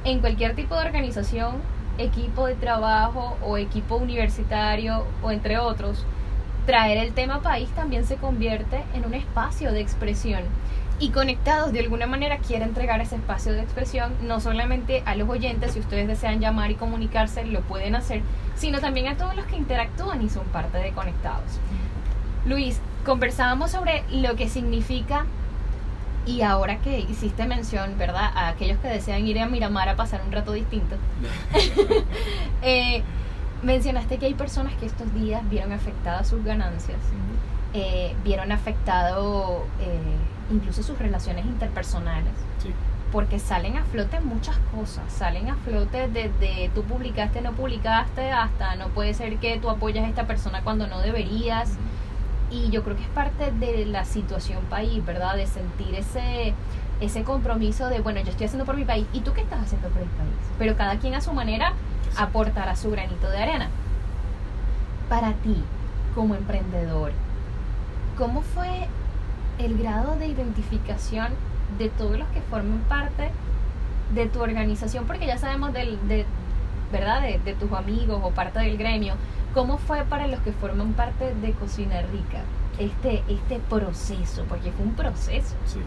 en 0.04 0.20
cualquier 0.20 0.54
tipo 0.54 0.74
de 0.74 0.86
organización, 0.86 1.56
equipo 1.98 2.46
de 2.46 2.54
trabajo 2.54 3.36
o 3.42 3.56
equipo 3.56 3.96
universitario 3.96 5.06
o 5.22 5.30
entre 5.30 5.58
otros, 5.58 6.04
traer 6.66 6.98
el 6.98 7.12
tema 7.12 7.40
país 7.40 7.68
también 7.70 8.04
se 8.04 8.16
convierte 8.16 8.82
en 8.94 9.04
un 9.04 9.14
espacio 9.14 9.72
de 9.72 9.80
expresión. 9.80 10.42
Y 11.00 11.10
conectados 11.10 11.72
de 11.72 11.80
alguna 11.80 12.06
manera 12.06 12.38
quiere 12.38 12.64
entregar 12.64 13.00
ese 13.00 13.16
espacio 13.16 13.52
de 13.52 13.62
expresión 13.62 14.12
no 14.22 14.40
solamente 14.40 15.02
a 15.06 15.16
los 15.16 15.28
oyentes, 15.28 15.72
si 15.72 15.80
ustedes 15.80 16.06
desean 16.06 16.40
llamar 16.40 16.70
y 16.70 16.76
comunicarse, 16.76 17.44
lo 17.44 17.60
pueden 17.62 17.96
hacer, 17.96 18.22
sino 18.54 18.80
también 18.80 19.08
a 19.08 19.16
todos 19.16 19.34
los 19.34 19.44
que 19.46 19.56
interactúan 19.56 20.22
y 20.22 20.28
son 20.28 20.44
parte 20.46 20.78
de 20.78 20.92
Conectados. 20.92 21.58
Luis, 22.46 22.80
conversábamos 23.04 23.72
sobre 23.72 24.04
lo 24.10 24.36
que 24.36 24.48
significa 24.48 25.26
y 26.26 26.42
ahora 26.42 26.78
que 26.78 27.00
hiciste 27.00 27.46
mención, 27.46 27.98
¿verdad? 27.98 28.30
A 28.34 28.48
aquellos 28.48 28.78
que 28.78 28.88
desean 28.88 29.26
ir 29.26 29.38
a 29.40 29.46
Miramar 29.46 29.88
a 29.88 29.96
pasar 29.96 30.22
un 30.24 30.32
rato 30.32 30.52
distinto, 30.52 30.96
eh, 32.62 33.02
mencionaste 33.62 34.18
que 34.18 34.26
hay 34.26 34.34
personas 34.34 34.74
que 34.74 34.86
estos 34.86 35.12
días 35.14 35.42
vieron 35.50 35.72
afectadas 35.72 36.28
sus 36.28 36.44
ganancias, 36.44 36.98
eh, 37.72 38.14
vieron 38.24 38.52
afectado 38.52 39.64
eh, 39.80 40.16
incluso 40.50 40.82
sus 40.82 40.98
relaciones 40.98 41.44
interpersonales, 41.46 42.32
Sí. 42.62 42.72
porque 43.12 43.38
salen 43.38 43.76
a 43.76 43.84
flote 43.84 44.20
muchas 44.20 44.56
cosas, 44.74 45.04
salen 45.12 45.48
a 45.48 45.54
flote 45.56 46.08
desde 46.08 46.70
tú 46.74 46.82
publicaste, 46.82 47.40
no 47.42 47.52
publicaste, 47.52 48.32
hasta 48.32 48.74
no 48.76 48.88
puede 48.88 49.14
ser 49.14 49.36
que 49.38 49.58
tú 49.58 49.70
apoyas 49.70 50.04
a 50.04 50.08
esta 50.08 50.26
persona 50.26 50.62
cuando 50.62 50.86
no 50.86 51.00
deberías. 51.00 51.70
Y 52.50 52.70
yo 52.70 52.82
creo 52.84 52.96
que 52.96 53.02
es 53.02 53.08
parte 53.08 53.50
de 53.52 53.86
la 53.86 54.04
situación 54.04 54.62
país, 54.64 55.04
¿verdad? 55.04 55.34
De 55.36 55.46
sentir 55.46 55.94
ese, 55.94 56.54
ese 57.00 57.22
compromiso 57.24 57.88
de, 57.88 58.00
bueno, 58.00 58.20
yo 58.20 58.30
estoy 58.30 58.46
haciendo 58.46 58.64
por 58.64 58.76
mi 58.76 58.84
país, 58.84 59.06
¿y 59.12 59.20
tú 59.20 59.32
qué 59.32 59.40
estás 59.42 59.60
haciendo 59.62 59.88
por 59.88 60.02
el 60.02 60.08
país? 60.08 60.30
Pero 60.58 60.76
cada 60.76 60.98
quien 60.98 61.14
a 61.14 61.20
su 61.20 61.32
manera 61.32 61.72
aportará 62.16 62.76
su 62.76 62.90
granito 62.90 63.28
de 63.30 63.38
arena. 63.38 63.68
Para 65.08 65.32
ti, 65.34 65.62
como 66.14 66.34
emprendedor, 66.34 67.12
¿cómo 68.18 68.42
fue 68.42 68.88
el 69.58 69.78
grado 69.78 70.16
de 70.16 70.26
identificación 70.26 71.28
de 71.78 71.88
todos 71.88 72.18
los 72.18 72.28
que 72.28 72.40
forman 72.42 72.78
parte 72.88 73.30
de 74.14 74.26
tu 74.26 74.40
organización? 74.42 75.04
Porque 75.06 75.26
ya 75.26 75.38
sabemos 75.38 75.72
del, 75.72 75.98
de, 76.08 76.24
¿verdad? 76.92 77.22
De, 77.22 77.38
de 77.38 77.54
tus 77.54 77.72
amigos 77.72 78.20
o 78.22 78.30
parte 78.30 78.58
del 78.60 78.76
gremio. 78.76 79.14
¿Cómo 79.54 79.78
fue 79.78 80.02
para 80.04 80.26
los 80.26 80.40
que 80.40 80.52
forman 80.52 80.92
parte 80.94 81.34
de 81.34 81.52
Cocina 81.52 82.00
Rica 82.02 82.42
este, 82.78 83.22
este 83.28 83.60
proceso? 83.70 84.44
Porque 84.48 84.72
fue 84.72 84.84
un 84.84 84.94
proceso. 84.94 85.54
Sí. 85.66 85.80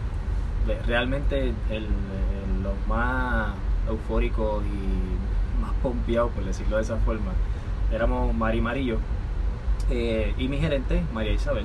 realmente 0.86 1.40
el, 1.48 1.54
el- 1.70 2.62
los 2.62 2.74
más 2.88 3.52
eufóricos 3.88 4.62
y 4.64 5.62
más 5.62 5.72
pompeados, 5.82 6.30
por 6.32 6.44
decirlo 6.44 6.76
de 6.76 6.82
esa 6.82 6.96
forma, 6.98 7.32
éramos 7.92 8.34
Mari 8.34 8.60
Marillo 8.60 8.98
eh, 9.90 10.34
y 10.36 10.48
mi 10.48 10.58
gerente, 10.58 11.02
María 11.14 11.32
Isabel, 11.32 11.64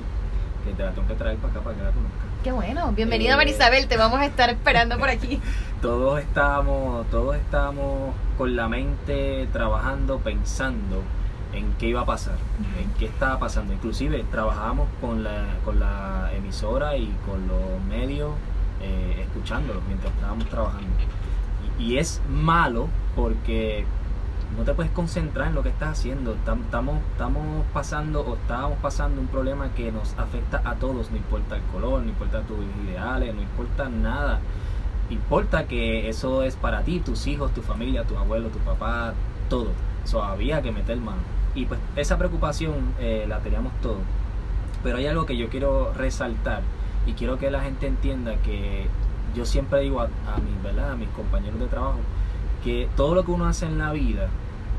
que 0.64 0.72
te 0.72 0.82
la 0.82 0.92
tengo 0.92 1.06
que 1.08 1.14
traer 1.14 1.36
para 1.38 1.52
acá 1.52 1.60
para 1.62 1.76
que 1.76 1.82
la 1.82 1.90
conozca. 1.90 2.18
Qué 2.42 2.52
bueno. 2.52 2.92
Bienvenida, 2.92 3.34
Eh, 3.34 3.36
Marisabel. 3.36 3.86
Te 3.88 3.96
vamos 3.96 4.18
a 4.20 4.26
estar 4.26 4.50
esperando 4.50 4.98
por 4.98 5.08
aquí. 5.08 5.40
todos 5.82 6.20
estábamos, 6.20 7.06
todos 7.10 7.36
estábamos 7.36 8.14
con 8.38 8.56
la 8.56 8.68
mente 8.68 9.48
trabajando, 9.52 10.18
pensando 10.18 11.02
en 11.52 11.72
qué 11.74 11.88
iba 11.88 12.00
a 12.00 12.04
pasar, 12.06 12.34
en 12.82 12.90
qué 12.98 13.06
estaba 13.06 13.38
pasando. 13.38 13.72
Inclusive 13.72 14.24
trabajábamos 14.30 14.88
con 15.00 15.22
la, 15.22 15.44
con 15.64 15.78
la 15.78 16.30
emisora 16.34 16.96
y 16.96 17.14
con 17.26 17.46
los 17.46 17.80
medios, 17.88 18.32
eh, 18.82 19.20
escuchándolos 19.22 19.82
mientras 19.86 20.12
estábamos 20.12 20.46
trabajando. 20.48 20.88
Y, 21.78 21.84
y 21.84 21.98
es 21.98 22.20
malo 22.28 22.88
porque 23.14 23.84
no 24.56 24.62
te 24.64 24.72
puedes 24.74 24.92
concentrar 24.92 25.48
en 25.48 25.54
lo 25.54 25.62
que 25.62 25.68
estás 25.70 25.98
haciendo. 25.98 26.36
Tam- 26.46 26.60
Estamos, 26.62 26.98
pasando 27.72 28.20
o 28.22 28.34
estábamos 28.34 28.78
pasando 28.78 29.20
un 29.20 29.26
problema 29.26 29.68
que 29.70 29.90
nos 29.92 30.12
afecta 30.18 30.62
a 30.64 30.74
todos, 30.74 31.10
no 31.10 31.16
importa 31.16 31.56
el 31.56 31.62
color, 31.72 32.02
no 32.02 32.08
importa 32.08 32.40
tus 32.42 32.58
ideales, 32.86 33.34
no 33.34 33.42
importa 33.42 33.88
nada. 33.88 34.40
Importa 35.10 35.66
que 35.66 36.08
eso 36.08 36.42
es 36.42 36.56
para 36.56 36.82
ti, 36.82 37.00
tus 37.00 37.26
hijos, 37.26 37.52
tu 37.52 37.62
familia, 37.62 38.04
tu 38.04 38.16
abuelo, 38.16 38.48
tu 38.48 38.58
papá, 38.60 39.12
todo. 39.48 39.68
Eso 40.04 40.22
había 40.22 40.62
que 40.62 40.72
meter 40.72 40.96
mano. 40.98 41.18
Y 41.54 41.66
pues 41.66 41.78
esa 41.96 42.16
preocupación 42.18 42.94
eh, 42.98 43.26
la 43.28 43.38
teníamos 43.40 43.72
todos. 43.82 43.98
Pero 44.82 44.98
hay 44.98 45.06
algo 45.06 45.26
que 45.26 45.36
yo 45.36 45.48
quiero 45.48 45.92
resaltar 45.94 46.62
y 47.06 47.12
quiero 47.12 47.38
que 47.38 47.50
la 47.50 47.60
gente 47.60 47.86
entienda 47.86 48.34
que 48.36 48.86
yo 49.34 49.44
siempre 49.44 49.80
digo 49.80 50.00
a 50.00 50.06
mis, 50.06 50.62
¿verdad? 50.62 50.92
a 50.92 50.96
mis 50.96 51.08
compañeros 51.10 51.58
de 51.60 51.66
trabajo 51.66 51.98
que 52.62 52.88
todo 52.96 53.14
lo 53.14 53.24
que 53.24 53.30
uno 53.30 53.46
hace 53.46 53.66
en 53.66 53.78
la 53.78 53.92
vida, 53.92 54.28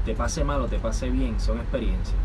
te 0.05 0.13
pase 0.13 0.43
mal 0.43 0.61
o 0.61 0.67
te 0.67 0.77
pase 0.79 1.09
bien, 1.09 1.39
son 1.39 1.57
experiencias. 1.57 2.15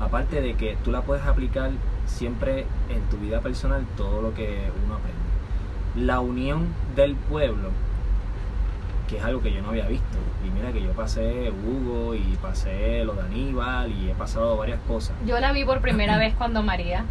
Aparte 0.00 0.40
de 0.40 0.54
que 0.54 0.76
tú 0.84 0.92
la 0.92 1.02
puedes 1.02 1.24
aplicar 1.24 1.70
siempre 2.06 2.66
en 2.88 3.02
tu 3.10 3.16
vida 3.16 3.40
personal, 3.40 3.84
todo 3.96 4.22
lo 4.22 4.34
que 4.34 4.70
uno 4.84 4.94
aprende. 4.94 6.06
La 6.06 6.20
unión 6.20 6.68
del 6.94 7.16
pueblo, 7.16 7.70
que 9.08 9.16
es 9.16 9.24
algo 9.24 9.40
que 9.40 9.52
yo 9.52 9.62
no 9.62 9.70
había 9.70 9.88
visto. 9.88 10.18
Y 10.46 10.50
mira 10.50 10.72
que 10.72 10.82
yo 10.82 10.92
pasé 10.92 11.50
Hugo 11.50 12.14
y 12.14 12.38
pasé 12.40 13.04
lo 13.04 13.14
de 13.14 13.22
Aníbal 13.22 13.90
y 13.90 14.10
he 14.10 14.14
pasado 14.14 14.56
varias 14.56 14.78
cosas. 14.86 15.16
Yo 15.26 15.40
la 15.40 15.52
vi 15.52 15.64
por 15.64 15.80
primera 15.80 16.18
vez 16.18 16.34
cuando 16.34 16.62
María. 16.62 17.04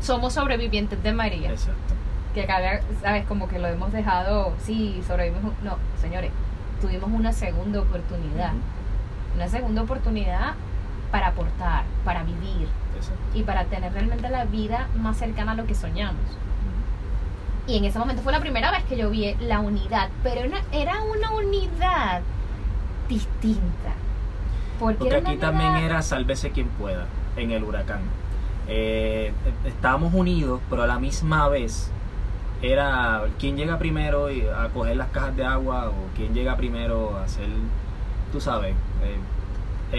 Somos 0.00 0.32
sobrevivientes 0.32 1.02
de 1.02 1.12
María. 1.12 1.50
Exacto. 1.50 1.94
Que 2.34 2.42
acá, 2.42 2.80
sabes, 3.02 3.26
como 3.26 3.48
que 3.48 3.58
lo 3.58 3.68
hemos 3.68 3.92
dejado. 3.92 4.54
Sí, 4.64 5.02
sobrevivimos. 5.06 5.52
No, 5.62 5.76
señores, 6.00 6.30
tuvimos 6.80 7.10
una 7.10 7.32
segunda 7.32 7.80
oportunidad. 7.80 8.52
Una 9.34 9.48
segunda 9.48 9.82
oportunidad 9.82 10.54
para 11.10 11.28
aportar, 11.28 11.84
para 12.04 12.22
vivir 12.22 12.68
Exacto. 12.96 13.20
y 13.34 13.42
para 13.42 13.64
tener 13.64 13.92
realmente 13.92 14.28
la 14.30 14.44
vida 14.44 14.88
más 14.96 15.16
cercana 15.18 15.52
a 15.52 15.54
lo 15.54 15.66
que 15.66 15.74
soñamos. 15.74 16.20
Y 17.66 17.76
en 17.78 17.84
ese 17.84 17.98
momento 17.98 18.22
fue 18.22 18.32
la 18.32 18.40
primera 18.40 18.70
vez 18.70 18.82
que 18.84 18.96
yo 18.96 19.08
vi 19.10 19.34
la 19.40 19.60
unidad, 19.60 20.08
pero 20.22 20.46
una- 20.48 20.62
era 20.72 21.00
una 21.02 21.30
unidad 21.32 22.20
distinta. 23.08 23.92
Porque, 24.80 25.14
aquí 25.14 25.36
también 25.36 25.76
era 25.76 26.02
sálvese 26.02 26.50
quien 26.50 26.66
pueda 26.68 27.06
en 27.36 27.52
el 27.52 27.62
huracán. 27.62 28.00
Eh, 28.68 29.32
estábamos 29.64 30.12
unidos, 30.14 30.60
pero 30.68 30.82
a 30.82 30.86
la 30.86 30.98
misma 30.98 31.48
vez 31.48 31.90
era 32.62 33.24
quién 33.38 33.56
llega 33.56 33.78
primero 33.78 34.26
a 34.56 34.68
coger 34.68 34.96
las 34.96 35.08
cajas 35.08 35.36
de 35.36 35.44
agua 35.44 35.88
o 35.90 35.94
quién 36.16 36.34
llega 36.34 36.56
primero 36.56 37.16
a 37.16 37.24
hacer, 37.24 37.46
tú 38.32 38.40
sabes, 38.40 38.74
eh, 39.02 39.18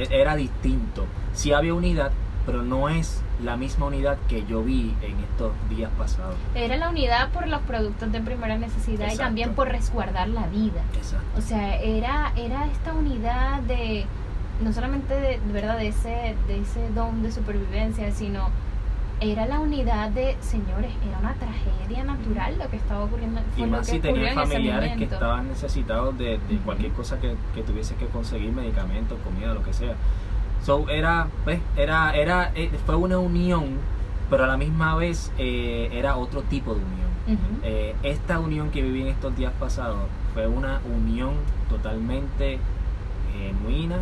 e- 0.10 0.22
era 0.22 0.36
distinto. 0.36 1.06
Sí 1.34 1.54
había 1.54 1.74
unidad, 1.74 2.12
pero 2.46 2.64
no 2.64 2.90
es 2.90 3.22
la 3.44 3.56
misma 3.58 3.86
unidad 3.88 4.18
que 4.28 4.46
yo 4.46 4.64
vi 4.64 4.96
en 5.02 5.20
estos 5.20 5.54
días 5.70 5.90
pasados. 5.98 6.36
Era 6.56 6.76
la 6.78 6.90
unidad 6.90 7.30
por 7.32 7.48
los 7.48 7.62
productos 7.62 8.12
de 8.12 8.20
primera 8.22 8.58
necesidad 8.58 9.12
y 9.12 9.18
también 9.18 9.54
por 9.54 9.70
resguardar 9.70 10.28
la 10.30 10.48
vida. 10.48 10.82
Exacto. 10.96 11.26
O 11.38 11.42
sea, 11.42 11.78
era, 11.82 12.34
era 12.36 12.66
esta 12.68 12.94
unidad 12.94 13.62
de, 13.62 14.06
no 14.62 14.74
solamente 14.74 15.14
de 15.14 15.40
verdad, 15.52 15.78
de 15.78 15.88
ese, 15.88 16.36
de 16.48 16.60
ese 16.60 16.90
don 16.94 17.24
de 17.24 17.32
supervivencia, 17.32 18.12
sino 18.12 18.50
era 19.20 19.46
la 19.46 19.60
unidad 19.60 20.10
de, 20.10 20.36
señores, 20.42 20.92
era 21.08 21.20
una 21.20 21.34
tragedia 21.36 22.04
natural 22.04 22.58
lo 22.60 22.70
que 22.70 22.78
estaba 22.78 23.06
ocurriendo. 23.06 23.42
Y 23.56 23.64
más 23.66 23.88
si 23.88 24.00
tenían 24.00 24.36
familiares 24.36 24.98
que 24.98 25.06
estaban 25.06 25.48
necesitados 25.48 26.18
de, 26.18 26.40
de 26.50 26.58
cualquier 26.66 26.92
cosa 26.92 27.20
que, 27.20 27.36
que 27.56 27.64
tuviese 27.64 27.96
que 27.96 28.06
conseguir, 28.08 28.52
medicamentos, 28.52 29.18
comida, 29.24 29.54
lo 29.54 29.64
que 29.64 29.74
sea. 29.74 29.96
So, 30.64 30.88
era, 30.90 31.28
pues, 31.44 31.60
era, 31.76 32.16
era, 32.16 32.52
eh, 32.56 32.72
fue 32.86 32.96
una 32.96 33.18
unión, 33.18 33.78
pero 34.30 34.46
a 34.46 34.48
la 34.48 34.58
misma 34.58 34.96
vez 34.96 35.32
eh, 35.38 35.90
era 35.92 36.16
otro 36.18 36.42
tipo 36.44 36.74
de 36.74 36.82
unión. 36.82 37.04
Ujú. 37.26 37.60
Eh, 37.64 37.96
esta 38.04 38.40
unión 38.40 38.70
que 38.72 38.82
viví 38.82 39.02
en 39.02 39.08
estos 39.08 39.36
días 39.36 39.54
pasados 39.60 40.08
fue 40.34 40.48
una 40.48 40.82
unión 40.94 41.36
totalmente 41.70 42.60
genuina 43.34 43.98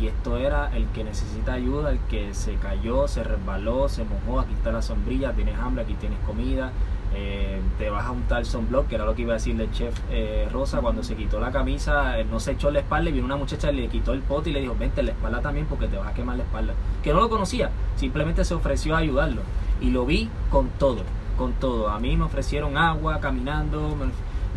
y 0.00 0.06
esto 0.06 0.36
era 0.38 0.74
el 0.74 0.86
que 0.88 1.04
necesita 1.04 1.52
ayuda, 1.54 1.90
el 1.90 1.98
que 2.10 2.34
se 2.34 2.54
cayó, 2.54 3.08
se 3.08 3.22
resbaló, 3.22 3.88
se 3.88 4.04
mojó, 4.04 4.40
aquí 4.40 4.54
está 4.54 4.72
la 4.72 4.82
sombrilla, 4.82 5.32
tienes 5.32 5.58
hambre, 5.58 5.84
aquí 5.84 5.94
tienes 5.94 6.18
comida, 6.20 6.72
eh, 7.14 7.60
te 7.78 7.90
vas 7.90 8.06
a 8.06 8.10
untar 8.10 8.46
sunblock, 8.46 8.88
que 8.88 8.94
era 8.94 9.04
lo 9.04 9.14
que 9.14 9.22
iba 9.22 9.32
a 9.32 9.34
decirle 9.34 9.64
el 9.64 9.72
chef 9.72 9.94
eh, 10.10 10.48
Rosa 10.50 10.80
cuando 10.80 11.02
se 11.02 11.14
quitó 11.14 11.40
la 11.40 11.52
camisa, 11.52 12.18
eh, 12.18 12.24
no 12.24 12.40
se 12.40 12.52
echó 12.52 12.70
la 12.70 12.78
espalda 12.78 13.10
y 13.10 13.12
vino 13.12 13.26
una 13.26 13.36
muchacha 13.36 13.70
y 13.70 13.76
le 13.76 13.88
quitó 13.88 14.14
el 14.14 14.20
pote 14.20 14.50
y 14.50 14.52
le 14.54 14.60
dijo, 14.60 14.74
vente 14.78 15.00
en 15.00 15.06
la 15.06 15.12
espalda 15.12 15.40
también 15.40 15.66
porque 15.66 15.88
te 15.88 15.98
vas 15.98 16.08
a 16.08 16.14
quemar 16.14 16.38
la 16.38 16.44
espalda. 16.44 16.72
Que 17.02 17.12
no 17.12 17.20
lo 17.20 17.28
conocía, 17.28 17.70
simplemente 17.96 18.44
se 18.44 18.54
ofreció 18.54 18.94
a 18.96 18.98
ayudarlo 18.98 19.42
y 19.80 19.90
lo 19.90 20.06
vi 20.06 20.30
con 20.50 20.68
todo, 20.78 21.02
con 21.36 21.52
todo. 21.52 21.90
A 21.90 21.98
mí 21.98 22.16
me 22.16 22.24
ofrecieron 22.24 22.78
agua, 22.78 23.20
caminando, 23.20 23.94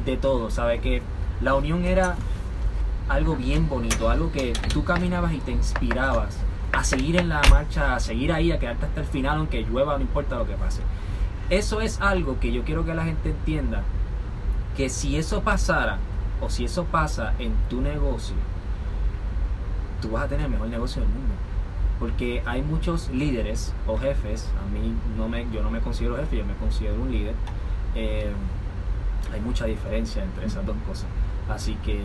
de 0.06 0.16
todo, 0.16 0.50
¿sabe? 0.50 0.80
Que 0.80 1.02
la 1.42 1.56
unión 1.56 1.84
era 1.84 2.16
algo 3.08 3.36
bien 3.36 3.70
bonito, 3.70 4.10
algo 4.10 4.32
que 4.32 4.54
tú 4.74 4.84
caminabas 4.84 5.34
y 5.34 5.40
te 5.40 5.52
inspirabas 5.52 6.38
a 6.72 6.84
seguir 6.84 7.18
en 7.18 7.30
la 7.30 7.42
marcha, 7.50 7.96
a 7.96 8.00
seguir 8.00 8.32
ahí, 8.32 8.52
a 8.52 8.60
quedarte 8.60 8.86
hasta 8.86 9.02
el 9.02 9.08
final, 9.08 9.38
aunque 9.38 9.62
llueva, 9.64 9.96
no 9.98 10.02
importa 10.02 10.38
lo 10.38 10.48
que 10.48 10.54
pase. 10.54 10.82
Eso 11.50 11.82
es 11.82 12.02
algo 12.02 12.40
que 12.40 12.52
yo 12.52 12.64
quiero 12.64 12.86
que 12.86 12.94
la 12.94 13.06
gente 13.06 13.30
entienda, 13.30 13.84
que 14.76 14.90
si 14.90 15.18
eso 15.18 15.42
pasara, 15.42 16.00
o 16.42 16.50
si 16.50 16.66
eso 16.66 16.86
pasa 16.86 17.34
en 17.40 17.54
tu 17.70 17.82
negocio, 17.82 18.36
tú 20.02 20.12
vas 20.12 20.26
a 20.26 20.28
tener 20.28 20.46
el 20.46 20.52
mejor 20.52 20.68
negocio 20.68 21.02
del 21.02 21.10
mundo. 21.10 21.34
Porque 22.00 22.44
hay 22.46 22.62
muchos 22.62 23.10
líderes 23.10 23.74
o 23.88 23.98
jefes, 23.98 24.50
a 24.62 24.70
mí 24.74 24.94
no 25.18 25.30
me, 25.30 25.50
yo 25.52 25.64
no 25.64 25.72
me 25.72 25.80
considero 25.80 26.18
jefe, 26.18 26.38
yo 26.38 26.46
me 26.46 26.56
considero 26.56 27.02
un 27.02 27.12
líder. 27.12 27.36
eh, 27.96 28.32
hay 29.34 29.42
mucha 29.42 29.66
diferencia 29.66 30.24
entre 30.24 30.46
esas 30.46 30.66
dos 30.66 30.76
cosas. 30.88 31.08
Así 31.50 31.76
que 31.86 32.02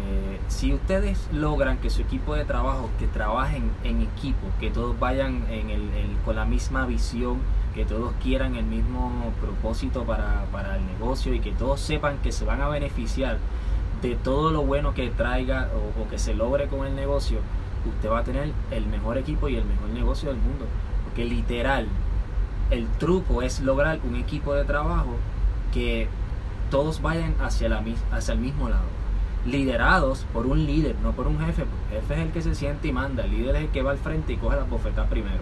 si 0.48 0.74
ustedes 0.74 1.26
logran 1.32 1.78
que 1.78 1.88
su 1.88 2.02
equipo 2.02 2.34
de 2.34 2.44
trabajo, 2.44 2.90
que 2.98 3.06
trabajen 3.06 3.70
en 3.84 4.02
equipo, 4.02 4.46
que 4.58 4.70
todos 4.70 4.98
vayan 4.98 5.44
con 6.26 6.36
la 6.36 6.44
misma 6.44 6.84
visión, 6.84 7.38
que 7.74 7.86
todos 7.86 8.12
quieran 8.22 8.56
el 8.56 8.66
mismo 8.66 9.32
propósito 9.40 10.04
para, 10.04 10.76
el 10.76 10.86
negocio 10.86 11.32
y 11.32 11.40
que 11.40 11.52
todos 11.52 11.80
sepan 11.80 12.18
que 12.18 12.32
se 12.32 12.44
van 12.44 12.60
a 12.60 12.68
beneficiar 12.68 13.38
de 14.02 14.14
todo 14.14 14.50
lo 14.50 14.62
bueno 14.62 14.92
que 14.92 15.08
traiga 15.08 15.70
o, 15.98 16.08
que 16.08 16.18
se 16.18 16.34
logre 16.34 16.66
con 16.66 16.86
el 16.86 16.94
negocio, 16.94 17.38
usted 17.86 18.10
va 18.10 18.18
a 18.18 18.24
tener 18.24 18.52
el 18.70 18.86
mejor 18.86 19.16
equipo 19.16 19.48
y 19.48 19.56
el 19.56 19.64
mejor 19.64 19.88
negocio 19.88 20.28
del 20.28 20.38
mundo. 20.38 20.66
Porque 21.04 21.24
literal, 21.24 21.86
el 22.70 22.86
truco 22.98 23.40
es 23.40 23.60
lograr 23.60 24.00
un 24.04 24.16
equipo 24.16 24.52
de 24.52 24.64
trabajo 24.64 25.16
que 25.72 26.08
todos 26.70 27.00
vayan 27.00 27.34
hacia 27.40 27.68
el 27.68 28.38
mismo 28.38 28.68
lado. 28.68 28.99
Liderados 29.46 30.26
por 30.32 30.46
un 30.46 30.66
líder, 30.66 30.96
no 31.02 31.12
por 31.12 31.26
un 31.26 31.38
jefe. 31.40 31.62
El 31.90 32.00
jefe 32.00 32.14
es 32.14 32.20
el 32.20 32.30
que 32.32 32.42
se 32.42 32.54
siente 32.54 32.88
y 32.88 32.92
manda. 32.92 33.24
El 33.24 33.30
líder 33.30 33.56
es 33.56 33.62
el 33.62 33.68
que 33.68 33.82
va 33.82 33.92
al 33.92 33.98
frente 33.98 34.34
y 34.34 34.36
coge 34.36 34.56
las 34.56 34.68
bofetas 34.68 35.08
primero. 35.08 35.38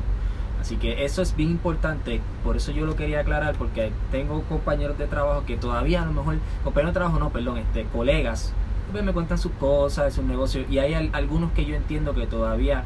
Así 0.60 0.76
que 0.76 1.04
eso 1.04 1.20
es 1.22 1.34
bien 1.34 1.50
importante. 1.50 2.20
Por 2.44 2.56
eso 2.56 2.70
yo 2.72 2.86
lo 2.86 2.94
quería 2.94 3.20
aclarar. 3.20 3.56
Porque 3.56 3.90
tengo 4.12 4.42
compañeros 4.42 4.98
de 4.98 5.06
trabajo 5.06 5.44
que 5.46 5.56
todavía 5.56 6.02
a 6.02 6.06
lo 6.06 6.12
mejor, 6.12 6.36
compañeros 6.62 6.94
de 6.94 7.00
trabajo 7.00 7.18
no, 7.18 7.30
perdón, 7.30 7.58
este, 7.58 7.84
colegas, 7.86 8.52
pues 8.92 9.02
me 9.02 9.12
cuentan 9.12 9.36
sus 9.38 9.52
cosas, 9.52 10.14
sus 10.14 10.24
negocios. 10.24 10.66
Y 10.70 10.78
hay 10.78 10.94
al- 10.94 11.10
algunos 11.12 11.50
que 11.52 11.64
yo 11.64 11.74
entiendo 11.74 12.14
que 12.14 12.26
todavía 12.26 12.84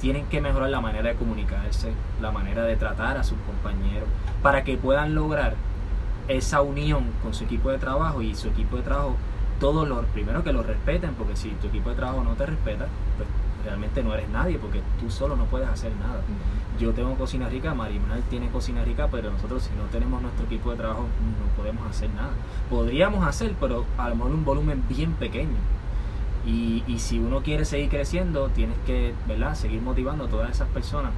tienen 0.00 0.26
que 0.26 0.40
mejorar 0.40 0.70
la 0.70 0.80
manera 0.80 1.10
de 1.10 1.14
comunicarse, 1.16 1.90
la 2.20 2.30
manera 2.30 2.62
de 2.64 2.76
tratar 2.76 3.16
a 3.18 3.22
sus 3.24 3.38
compañeros, 3.46 4.08
para 4.42 4.62
que 4.64 4.76
puedan 4.76 5.14
lograr 5.14 5.54
esa 6.28 6.60
unión 6.60 7.04
con 7.22 7.32
su 7.34 7.44
equipo 7.44 7.70
de 7.70 7.78
trabajo 7.78 8.20
y 8.22 8.34
su 8.34 8.48
equipo 8.48 8.76
de 8.76 8.82
trabajo, 8.82 9.16
todos 9.60 9.88
los, 9.88 10.04
primero 10.06 10.44
que 10.44 10.52
lo 10.52 10.62
respeten, 10.62 11.14
porque 11.14 11.36
si 11.36 11.50
tu 11.50 11.68
equipo 11.68 11.90
de 11.90 11.96
trabajo 11.96 12.22
no 12.22 12.34
te 12.34 12.46
respeta, 12.46 12.86
pues 13.16 13.28
realmente 13.64 14.02
no 14.02 14.14
eres 14.14 14.28
nadie 14.28 14.58
porque 14.58 14.80
tú 15.00 15.10
solo 15.10 15.36
no 15.36 15.44
puedes 15.44 15.68
hacer 15.68 15.92
nada. 15.96 16.20
Yo 16.78 16.92
tengo 16.92 17.14
cocina 17.16 17.48
rica, 17.48 17.74
Marimar 17.74 18.20
tiene 18.30 18.48
cocina 18.48 18.84
rica, 18.84 19.08
pero 19.10 19.30
nosotros 19.30 19.64
si 19.64 19.70
no 19.76 19.84
tenemos 19.90 20.22
nuestro 20.22 20.46
equipo 20.46 20.70
de 20.70 20.76
trabajo 20.76 21.02
no 21.02 21.56
podemos 21.56 21.86
hacer 21.88 22.10
nada. 22.10 22.30
Podríamos 22.70 23.26
hacer, 23.26 23.54
pero 23.60 23.84
a 23.98 24.08
lo 24.08 24.16
mejor 24.16 24.32
un 24.32 24.44
volumen 24.44 24.84
bien 24.88 25.12
pequeño. 25.14 25.56
Y, 26.46 26.84
y 26.86 27.00
si 27.00 27.18
uno 27.18 27.42
quiere 27.42 27.64
seguir 27.64 27.88
creciendo, 27.88 28.48
tienes 28.50 28.76
que 28.86 29.14
¿verdad? 29.26 29.54
seguir 29.54 29.82
motivando 29.82 30.26
a 30.26 30.28
todas 30.28 30.50
esas 30.50 30.68
personas 30.68 31.10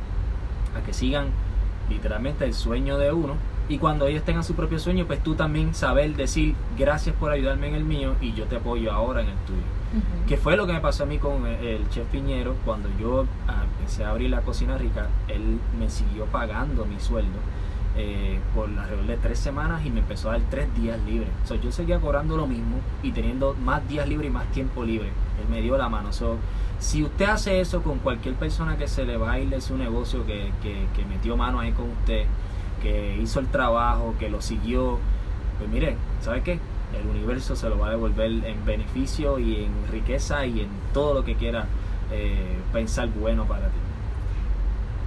a 0.74 0.84
que 0.84 0.94
sigan 0.94 1.26
literalmente 1.90 2.44
el 2.44 2.54
sueño 2.54 2.96
de 2.98 3.12
uno. 3.12 3.34
Y 3.68 3.78
cuando 3.78 4.06
ellos 4.06 4.22
tengan 4.22 4.44
su 4.44 4.54
propio 4.54 4.78
sueño, 4.78 5.06
pues 5.06 5.22
tú 5.22 5.34
también 5.34 5.74
saber 5.74 6.16
decir 6.16 6.54
gracias 6.78 7.14
por 7.16 7.30
ayudarme 7.30 7.68
en 7.68 7.74
el 7.74 7.84
mío 7.84 8.14
y 8.20 8.32
yo 8.32 8.44
te 8.46 8.56
apoyo 8.56 8.92
ahora 8.92 9.22
en 9.22 9.28
el 9.28 9.36
tuyo. 9.38 9.60
Que 10.26 10.36
fue 10.36 10.56
lo 10.56 10.66
que 10.66 10.72
me 10.72 10.80
pasó 10.80 11.04
a 11.04 11.06
mí 11.06 11.18
con 11.18 11.46
el, 11.46 11.64
el 11.66 11.88
chef 11.88 12.06
Piñero 12.08 12.54
cuando 12.64 12.88
yo 13.00 13.24
ah, 13.46 13.64
empecé 13.78 14.04
a 14.04 14.10
abrir 14.10 14.30
la 14.30 14.42
cocina 14.42 14.76
rica, 14.76 15.08
él 15.28 15.58
me 15.78 15.88
siguió 15.88 16.26
pagando 16.26 16.84
mi 16.84 17.00
sueldo 17.00 17.38
eh, 17.96 18.38
por 18.54 18.68
alrededor 18.68 19.06
de 19.06 19.16
tres 19.16 19.40
semanas 19.40 19.84
y 19.84 19.90
me 19.90 20.00
empezó 20.00 20.28
a 20.28 20.32
dar 20.32 20.42
tres 20.50 20.72
días 20.76 20.98
libres. 21.04 21.30
So, 21.44 21.56
yo 21.56 21.72
seguía 21.72 21.98
cobrando 21.98 22.36
lo 22.36 22.46
mismo 22.46 22.76
y 23.02 23.10
teniendo 23.12 23.54
más 23.54 23.86
días 23.88 24.08
libres 24.08 24.30
y 24.30 24.32
más 24.32 24.46
tiempo 24.52 24.84
libre. 24.84 25.08
Él 25.08 25.48
me 25.50 25.60
dio 25.62 25.76
la 25.76 25.88
mano. 25.88 26.12
So, 26.12 26.36
si 26.78 27.02
usted 27.02 27.24
hace 27.24 27.60
eso 27.60 27.82
con 27.82 27.98
cualquier 27.98 28.36
persona 28.36 28.76
que 28.76 28.86
se 28.86 29.04
le 29.04 29.16
va 29.16 29.32
a 29.32 29.40
ir 29.40 29.48
de 29.48 29.60
su 29.60 29.76
negocio, 29.76 30.24
que, 30.26 30.52
que, 30.62 30.86
que 30.94 31.04
metió 31.06 31.36
mano 31.36 31.58
ahí 31.58 31.72
con 31.72 31.90
usted, 31.90 32.26
que 32.82 33.16
hizo 33.20 33.40
el 33.40 33.46
trabajo, 33.48 34.14
que 34.18 34.28
lo 34.28 34.40
siguió, 34.40 34.98
pues 35.58 35.70
mire, 35.70 35.96
¿sabe 36.20 36.42
qué? 36.42 36.60
El 36.98 37.06
universo 37.06 37.56
se 37.56 37.68
lo 37.68 37.78
va 37.78 37.88
a 37.88 37.90
devolver 37.90 38.30
en 38.30 38.64
beneficio 38.64 39.38
y 39.38 39.64
en 39.64 39.72
riqueza 39.90 40.46
y 40.46 40.60
en 40.60 40.68
todo 40.92 41.14
lo 41.14 41.24
que 41.24 41.34
quiera 41.34 41.66
eh, 42.10 42.56
pensar 42.72 43.08
bueno 43.08 43.44
para 43.44 43.66
ti. 43.66 43.78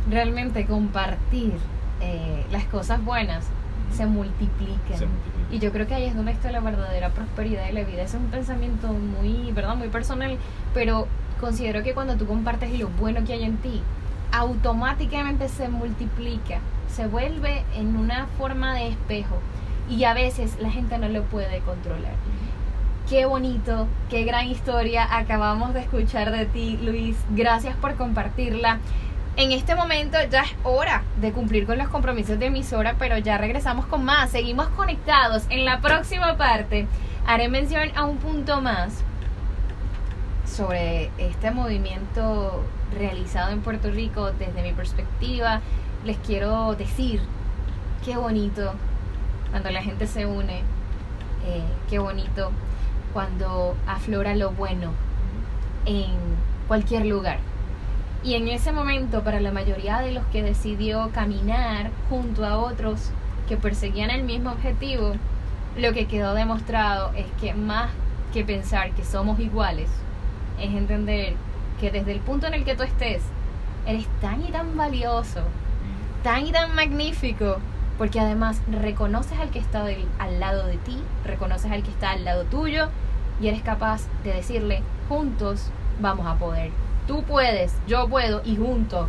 Realmente 0.09 0.65
compartir 0.65 1.53
eh, 2.01 2.45
las 2.51 2.65
cosas 2.65 3.03
buenas 3.03 3.47
se 3.95 4.05
multiplican. 4.05 4.97
Se. 4.97 5.07
Y 5.51 5.59
yo 5.59 5.71
creo 5.71 5.87
que 5.87 5.95
ahí 5.95 6.05
es 6.05 6.15
donde 6.15 6.31
está 6.31 6.51
la 6.51 6.59
verdadera 6.59 7.09
prosperidad 7.09 7.65
de 7.65 7.73
la 7.73 7.83
vida. 7.83 8.03
Es 8.03 8.13
un 8.13 8.27
pensamiento 8.27 8.87
muy, 8.87 9.51
¿verdad? 9.51 9.75
Muy 9.75 9.89
personal, 9.89 10.37
pero 10.73 11.07
considero 11.39 11.83
que 11.83 11.93
cuando 11.93 12.15
tú 12.15 12.25
compartes 12.25 12.77
lo 12.79 12.87
bueno 12.87 13.25
que 13.25 13.33
hay 13.33 13.43
en 13.43 13.57
ti, 13.57 13.81
automáticamente 14.31 15.49
se 15.49 15.67
multiplica, 15.67 16.59
se 16.95 17.07
vuelve 17.07 17.63
en 17.75 17.95
una 17.95 18.27
forma 18.37 18.75
de 18.75 18.89
espejo 18.89 19.39
y 19.89 20.03
a 20.03 20.13
veces 20.13 20.57
la 20.59 20.69
gente 20.69 20.97
no 20.97 21.07
lo 21.09 21.23
puede 21.23 21.59
controlar. 21.59 22.13
Qué 23.09 23.25
bonito, 23.25 23.87
qué 24.09 24.23
gran 24.23 24.47
historia 24.47 25.07
acabamos 25.17 25.73
de 25.73 25.81
escuchar 25.81 26.31
de 26.31 26.45
ti, 26.45 26.79
Luis. 26.81 27.17
Gracias 27.31 27.75
por 27.75 27.95
compartirla. 27.95 28.79
En 29.37 29.51
este 29.51 29.75
momento 29.75 30.17
ya 30.29 30.41
es 30.41 30.53
hora 30.63 31.03
de 31.19 31.31
cumplir 31.31 31.65
con 31.65 31.77
los 31.77 31.87
compromisos 31.87 32.37
de 32.37 32.47
emisora, 32.47 32.95
pero 32.99 33.17
ya 33.17 33.37
regresamos 33.37 33.85
con 33.85 34.03
más. 34.03 34.29
Seguimos 34.29 34.67
conectados. 34.69 35.43
En 35.49 35.65
la 35.65 35.79
próxima 35.81 36.37
parte 36.37 36.87
haré 37.25 37.47
mención 37.49 37.89
a 37.95 38.05
un 38.05 38.17
punto 38.17 38.61
más 38.61 39.03
sobre 40.45 41.09
este 41.17 41.51
movimiento 41.51 42.63
realizado 42.97 43.51
en 43.51 43.61
Puerto 43.61 43.89
Rico 43.89 44.31
desde 44.33 44.61
mi 44.61 44.73
perspectiva. 44.73 45.61
Les 46.03 46.17
quiero 46.17 46.73
decir 46.73 47.21
qué 48.03 48.17
bonito 48.17 48.73
cuando 49.51 49.69
la 49.69 49.83
gente 49.83 50.07
se 50.07 50.25
une, 50.25 50.61
eh, 51.45 51.63
qué 51.89 51.99
bonito 51.99 52.51
cuando 53.13 53.75
aflora 53.85 54.33
lo 54.35 54.51
bueno 54.51 54.93
en 55.85 56.17
cualquier 56.67 57.05
lugar. 57.05 57.37
Y 58.23 58.33
en 58.33 58.47
ese 58.47 58.71
momento, 58.71 59.23
para 59.23 59.39
la 59.39 59.51
mayoría 59.51 59.99
de 59.99 60.11
los 60.11 60.25
que 60.27 60.41
decidió 60.41 61.11
caminar 61.11 61.91
junto 62.09 62.45
a 62.45 62.57
otros 62.57 63.11
que 63.47 63.57
perseguían 63.57 64.09
el 64.09 64.23
mismo 64.23 64.51
objetivo, 64.51 65.13
lo 65.77 65.93
que 65.93 66.07
quedó 66.07 66.33
demostrado 66.33 67.11
es 67.15 67.25
que 67.39 67.53
más 67.53 67.91
que 68.33 68.43
pensar 68.43 68.91
que 68.91 69.03
somos 69.03 69.39
iguales, 69.39 69.89
es 70.59 70.73
entender 70.73 71.33
que 71.79 71.91
desde 71.91 72.11
el 72.11 72.19
punto 72.19 72.47
en 72.47 72.55
el 72.55 72.63
que 72.63 72.75
tú 72.75 72.83
estés, 72.83 73.21
eres 73.85 74.07
tan 74.19 74.43
y 74.43 74.51
tan 74.51 74.77
valioso, 74.77 75.41
tan 76.23 76.45
y 76.47 76.51
tan 76.51 76.73
magnífico, 76.75 77.57
porque 77.97 78.19
además 78.19 78.61
reconoces 78.71 79.39
al 79.39 79.49
que 79.49 79.59
está 79.59 79.83
del- 79.83 80.07
al 80.19 80.39
lado 80.39 80.65
de 80.67 80.77
ti, 80.77 80.97
reconoces 81.25 81.71
al 81.71 81.83
que 81.83 81.89
está 81.91 82.11
al 82.11 82.25
lado 82.25 82.43
tuyo 82.45 82.89
y 83.39 83.47
eres 83.47 83.61
capaz 83.61 84.01
de 84.23 84.33
decirle, 84.33 84.81
juntos 85.09 85.69
vamos 85.99 86.25
a 86.27 86.35
poder. 86.35 86.71
Tú 87.07 87.23
puedes, 87.23 87.73
yo 87.87 88.07
puedo 88.07 88.41
y 88.45 88.55
juntos 88.55 89.07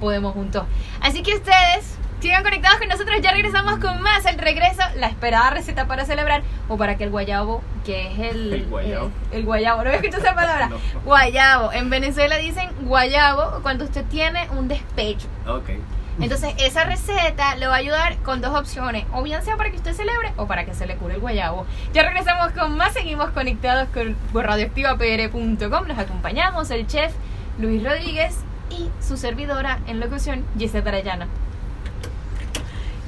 podemos 0.00 0.32
juntos. 0.34 0.64
Así 1.00 1.22
que 1.22 1.34
ustedes 1.34 1.96
sigan 2.20 2.42
conectados 2.44 2.78
con 2.78 2.88
nosotros, 2.88 3.20
ya 3.20 3.32
regresamos 3.32 3.78
con 3.78 4.00
más. 4.00 4.24
El 4.26 4.38
regreso, 4.38 4.80
la 4.96 5.08
esperada 5.08 5.50
receta 5.50 5.86
para 5.86 6.04
celebrar 6.04 6.42
o 6.68 6.76
para 6.76 6.96
que 6.96 7.04
el 7.04 7.10
guayabo, 7.10 7.62
que 7.84 8.12
es 8.12 8.18
el... 8.34 8.52
El 8.52 8.66
guayabo. 8.66 9.06
eh, 9.06 9.10
el 9.32 9.44
guayabo, 9.44 9.82
¿no 9.82 9.88
había 9.90 10.00
escuchado 10.00 10.22
esa 10.24 10.34
palabra? 10.34 10.68
No. 10.70 10.76
Guayabo. 11.04 11.72
En 11.72 11.90
Venezuela 11.90 12.36
dicen 12.36 12.68
guayabo 12.82 13.60
cuando 13.62 13.84
usted 13.84 14.04
tiene 14.06 14.48
un 14.50 14.68
despecho. 14.68 15.26
Ok. 15.48 15.70
Entonces, 16.20 16.54
esa 16.58 16.84
receta 16.84 17.56
le 17.56 17.66
va 17.66 17.74
a 17.74 17.78
ayudar 17.78 18.18
con 18.18 18.40
dos 18.40 18.54
opciones. 18.54 19.04
O 19.12 19.22
bien 19.22 19.42
sea 19.42 19.56
para 19.56 19.70
que 19.70 19.76
usted 19.76 19.94
celebre 19.94 20.32
o 20.36 20.46
para 20.46 20.64
que 20.64 20.74
se 20.74 20.86
le 20.86 20.96
cure 20.96 21.14
el 21.14 21.20
guayabo. 21.20 21.66
Ya 21.92 22.02
regresamos 22.02 22.52
con 22.52 22.76
más. 22.76 22.92
Seguimos 22.92 23.30
conectados 23.30 23.88
con 23.94 24.14
por 24.32 24.46
radioactivapr.com. 24.46 25.88
Nos 25.88 25.98
acompañamos 25.98 26.70
el 26.70 26.86
chef 26.86 27.12
Luis 27.58 27.82
Rodríguez 27.82 28.36
y 28.70 28.90
su 29.04 29.16
servidora 29.16 29.78
en 29.86 30.00
locución, 30.00 30.44
Gisette 30.58 30.86
Arayana. 30.86 31.28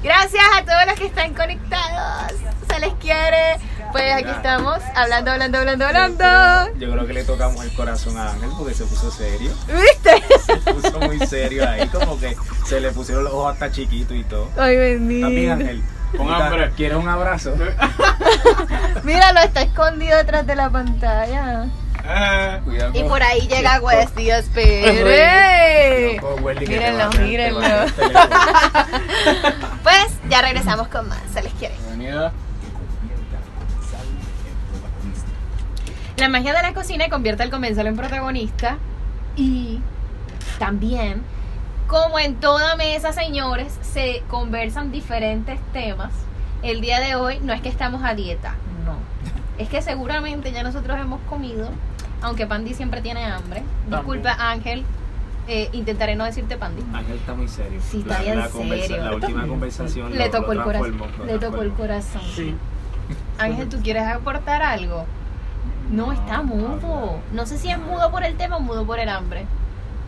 Gracias 0.03 0.43
a 0.55 0.63
todos 0.63 0.85
los 0.87 0.99
que 0.99 1.07
están 1.07 1.33
conectados. 1.33 2.33
Se 2.67 2.79
les 2.79 2.93
quiere. 2.95 3.57
Pues 3.95 4.11
aquí 4.13 4.29
estamos, 4.29 4.79
hablando, 4.93 5.31
hablando, 5.31 5.59
hablando, 5.59 5.85
hablando. 5.85 6.25
Yo 6.77 6.91
creo 6.91 7.07
que 7.07 7.13
le 7.13 7.23
tocamos 7.23 7.63
el 7.63 7.71
corazón 7.71 8.17
a 8.17 8.31
Ángel 8.31 8.49
porque 8.57 8.73
se 8.73 8.83
puso 8.83 9.09
serio. 9.09 9.53
¿Viste? 9.67 10.21
Se 10.45 10.57
puso 10.57 10.99
muy 10.99 11.17
serio 11.25 11.65
ahí, 11.65 11.87
como 11.87 12.19
que 12.19 12.35
se 12.65 12.81
le 12.81 12.91
pusieron 12.91 13.23
los 13.23 13.31
ojos 13.31 13.53
hasta 13.53 13.71
chiquitos 13.71 14.17
y 14.17 14.25
todo. 14.25 14.49
Ay, 14.57 14.75
bendito. 14.75 15.27
También 15.27 15.49
Ángel. 15.49 15.81
Con 16.17 16.29
hambre. 16.29 16.71
¿Quieres 16.75 16.97
un 16.97 17.07
abrazo? 17.07 17.53
Míralo, 19.03 19.39
está 19.39 19.61
escondido 19.61 20.17
detrás 20.17 20.45
de 20.45 20.55
la 20.57 20.69
pantalla. 20.69 21.67
Eh, 22.03 22.59
Cuidado 22.65 22.99
Y 22.99 23.03
por 23.03 23.23
ahí 23.23 23.47
llega 23.47 23.79
Welly 23.79 24.07
que 24.13 24.43
te 26.65 26.67
Mírenlo, 26.67 27.09
mírenlo. 27.11 27.61
Pues 29.83 30.07
ya 30.27 30.41
regresamos 30.41 30.89
con 30.89 31.07
más, 31.07 31.21
se 31.33 31.41
les 31.41 31.53
quiere. 31.53 31.75
bienvenida. 31.87 32.33
La 36.17 36.29
magia 36.29 36.53
de 36.53 36.61
la 36.61 36.73
cocina 36.73 37.09
convierte 37.09 37.43
al 37.43 37.49
comensal 37.49 37.87
en 37.87 37.95
protagonista 37.97 38.77
y 39.35 39.79
también, 40.59 41.21
como 41.87 42.19
en 42.19 42.35
toda 42.35 42.75
mesa, 42.77 43.11
señores, 43.11 43.77
se 43.81 44.23
conversan 44.29 44.91
diferentes 44.91 45.59
temas. 45.73 46.11
El 46.63 46.79
día 46.81 46.99
de 47.01 47.15
hoy 47.15 47.39
no 47.41 47.51
es 47.53 47.61
que 47.61 47.69
estamos 47.69 48.01
a 48.03 48.13
dieta, 48.15 48.55
no. 48.85 48.95
Es 49.61 49.67
que 49.69 49.81
seguramente 49.81 50.51
ya 50.51 50.63
nosotros 50.63 50.97
hemos 50.99 51.19
comido, 51.29 51.69
aunque 52.21 52.47
Pandy 52.47 52.73
siempre 52.73 53.01
tiene 53.01 53.25
hambre. 53.25 53.61
Disculpa, 53.89 54.35
Ángel, 54.39 54.83
eh, 55.49 55.69
intentaré 55.73 56.15
no 56.15 56.23
decirte 56.23 56.55
Pandy. 56.55 56.81
Ángel 56.93 57.17
está 57.17 57.33
muy 57.33 57.47
serio. 57.49 57.79
Sí, 57.91 57.99
está 57.99 58.19
bien 58.21 58.41
serio. 58.49 59.03
La 59.03 59.15
última 59.15 59.45
conversación 59.45 60.11
Le 60.13 60.25
lo- 60.25 60.31
tocó 60.31 60.53
lo 60.53 60.59
el 60.61 60.63
corazón. 60.63 61.27
Le 61.27 61.37
tocó 61.39 61.61
el 61.61 61.71
corazón. 61.73 62.21
Sí. 62.33 62.55
Ángel, 63.37 63.67
¿tú 63.69 63.81
quieres 63.83 64.03
aportar 64.07 64.63
algo? 64.63 65.05
No, 65.91 66.11
está 66.11 66.41
mudo. 66.41 67.19
No 67.31 67.45
sé 67.45 67.57
si 67.57 67.69
es 67.69 67.77
mudo 67.77 68.11
por 68.11 68.23
el 68.23 68.35
tema 68.37 68.57
o 68.57 68.59
mudo 68.59 68.85
por 68.85 68.99
el 68.99 69.09
hambre. 69.09 69.45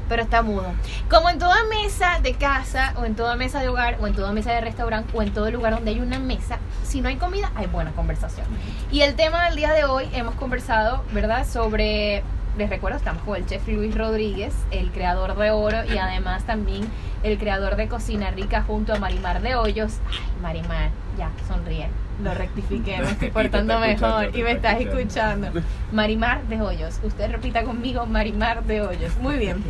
Pero 0.10 0.24
está 0.24 0.42
mudo. 0.42 0.66
Como 1.10 1.30
en 1.30 1.38
toda 1.38 1.66
mesa 1.66 2.20
de 2.22 2.34
casa, 2.34 2.94
o 2.96 3.04
en 3.04 3.16
toda 3.16 3.36
mesa 3.36 3.60
de 3.60 3.68
hogar, 3.68 3.98
o 4.00 4.08
en 4.08 4.16
toda 4.16 4.32
mesa 4.32 4.54
de 4.54 4.62
restaurante, 4.62 5.12
o 5.14 5.22
en 5.22 5.34
todo 5.34 5.52
lugar 5.52 5.74
donde 5.74 5.92
hay 5.92 6.00
una 6.00 6.18
mesa, 6.18 6.60
si 6.84 7.02
no 7.02 7.10
hay 7.10 7.18
comida, 7.18 7.52
hay 7.56 7.68
buena 7.68 7.92
conversación. 7.92 8.48
Y 8.90 9.02
el 9.02 9.16
tema 9.16 9.46
del 9.46 9.58
día 9.58 9.74
de 9.74 9.84
hoy 9.84 10.08
hemos 10.14 10.36
conversado, 10.36 11.04
¿verdad? 11.12 11.46
Sobre, 11.46 12.24
les 12.58 12.70
recuerdo, 12.70 12.98
estamos 12.98 13.22
con 13.24 13.36
el 13.36 13.46
chef 13.46 13.68
Luis 13.68 13.94
Rodríguez, 13.96 14.54
el 14.72 14.92
creador 14.92 15.36
de 15.36 15.52
oro 15.52 15.84
y 15.84 15.98
además 15.98 16.46
también 16.46 16.88
el 17.24 17.38
creador 17.38 17.76
de 17.76 17.90
Cocina 17.90 18.32
Rica 18.32 18.64
junto 18.66 18.94
a 18.94 19.00
Marimar 19.00 19.42
de 19.42 19.56
Hoyos. 19.56 19.98
Ay, 20.10 20.42
Marimar, 20.42 20.90
ya, 21.18 21.32
sonríe. 21.50 21.90
Lo 22.24 22.34
rectifiqué, 22.34 22.98
me 22.98 23.12
estoy 23.12 23.30
portando 23.30 23.80
mejor 23.80 24.36
y 24.36 24.42
me 24.42 24.52
está 24.52 24.72
estás 24.72 24.88
escuchando. 24.88 25.50
Marimar 25.92 26.44
de 26.48 26.62
Hoyos. 26.62 27.00
Usted 27.04 27.32
repita 27.32 27.64
conmigo, 27.64 28.06
Marimar 28.06 28.64
de 28.64 28.82
Hoyos. 28.82 29.16
Muy 29.18 29.38
bien. 29.38 29.64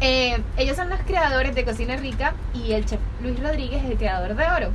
Eh, 0.00 0.38
ellos 0.56 0.76
son 0.76 0.88
los 0.90 1.00
creadores 1.00 1.54
de 1.54 1.64
Cocina 1.64 1.96
Rica 1.96 2.34
y 2.54 2.72
el 2.72 2.86
chef 2.86 3.00
Luis 3.20 3.40
Rodríguez 3.40 3.84
es 3.84 3.90
el 3.90 3.96
creador 3.96 4.36
de 4.36 4.44
Oro. 4.44 4.70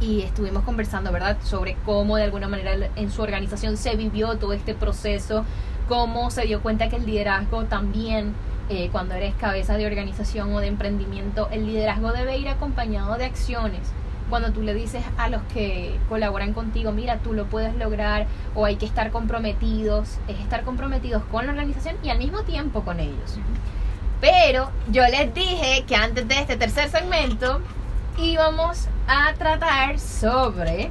Y 0.00 0.22
estuvimos 0.22 0.64
conversando, 0.64 1.12
¿verdad?, 1.12 1.38
sobre 1.42 1.76
cómo 1.86 2.16
de 2.16 2.24
alguna 2.24 2.48
manera 2.48 2.90
en 2.94 3.10
su 3.10 3.22
organización 3.22 3.78
se 3.78 3.96
vivió 3.96 4.36
todo 4.36 4.52
este 4.52 4.74
proceso, 4.74 5.46
cómo 5.88 6.30
se 6.30 6.42
dio 6.42 6.60
cuenta 6.60 6.90
que 6.90 6.96
el 6.96 7.06
liderazgo 7.06 7.64
también 7.64 8.34
eh, 8.68 8.88
cuando 8.90 9.14
eres 9.14 9.34
cabeza 9.34 9.76
de 9.76 9.86
organización 9.86 10.52
o 10.54 10.60
de 10.60 10.68
emprendimiento, 10.68 11.48
el 11.50 11.66
liderazgo 11.66 12.12
debe 12.12 12.38
ir 12.38 12.48
acompañado 12.48 13.16
de 13.16 13.26
acciones. 13.26 13.80
Cuando 14.34 14.50
tú 14.50 14.62
le 14.62 14.74
dices 14.74 15.04
a 15.16 15.28
los 15.28 15.42
que 15.54 15.96
colaboran 16.08 16.54
contigo, 16.54 16.90
mira, 16.90 17.18
tú 17.18 17.34
lo 17.34 17.44
puedes 17.46 17.76
lograr 17.76 18.26
o 18.56 18.64
hay 18.64 18.74
que 18.74 18.84
estar 18.84 19.12
comprometidos, 19.12 20.18
es 20.26 20.40
estar 20.40 20.64
comprometidos 20.64 21.22
con 21.30 21.46
la 21.46 21.52
organización 21.52 21.94
y 22.02 22.10
al 22.10 22.18
mismo 22.18 22.42
tiempo 22.42 22.82
con 22.82 22.98
ellos. 22.98 23.38
Pero 24.20 24.72
yo 24.90 25.06
les 25.06 25.32
dije 25.32 25.84
que 25.86 25.94
antes 25.94 26.26
de 26.26 26.40
este 26.40 26.56
tercer 26.56 26.88
segmento 26.88 27.60
íbamos 28.18 28.88
a 29.06 29.34
tratar 29.34 30.00
sobre 30.00 30.90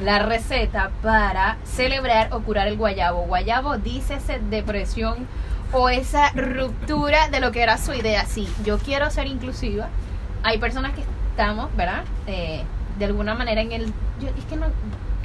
la 0.00 0.20
receta 0.20 0.92
para 1.02 1.56
celebrar 1.64 2.32
o 2.32 2.38
curar 2.38 2.68
el 2.68 2.76
guayabo. 2.76 3.22
Guayabo, 3.22 3.78
dícese 3.78 4.38
depresión 4.48 5.26
o 5.72 5.88
esa 5.88 6.30
ruptura 6.36 7.30
de 7.30 7.40
lo 7.40 7.50
que 7.50 7.62
era 7.64 7.78
su 7.78 7.92
idea. 7.94 8.26
Sí, 8.26 8.48
yo 8.64 8.78
quiero 8.78 9.10
ser 9.10 9.26
inclusiva. 9.26 9.88
Hay 10.44 10.58
personas 10.58 10.92
que 10.92 11.02
estamos, 11.40 11.74
¿verdad? 11.74 12.04
Eh, 12.26 12.62
de 12.98 13.04
alguna 13.06 13.34
manera 13.34 13.62
en 13.62 13.72
el... 13.72 13.86
Yo, 14.20 14.28
es 14.36 14.44
que 14.44 14.56
no, 14.56 14.66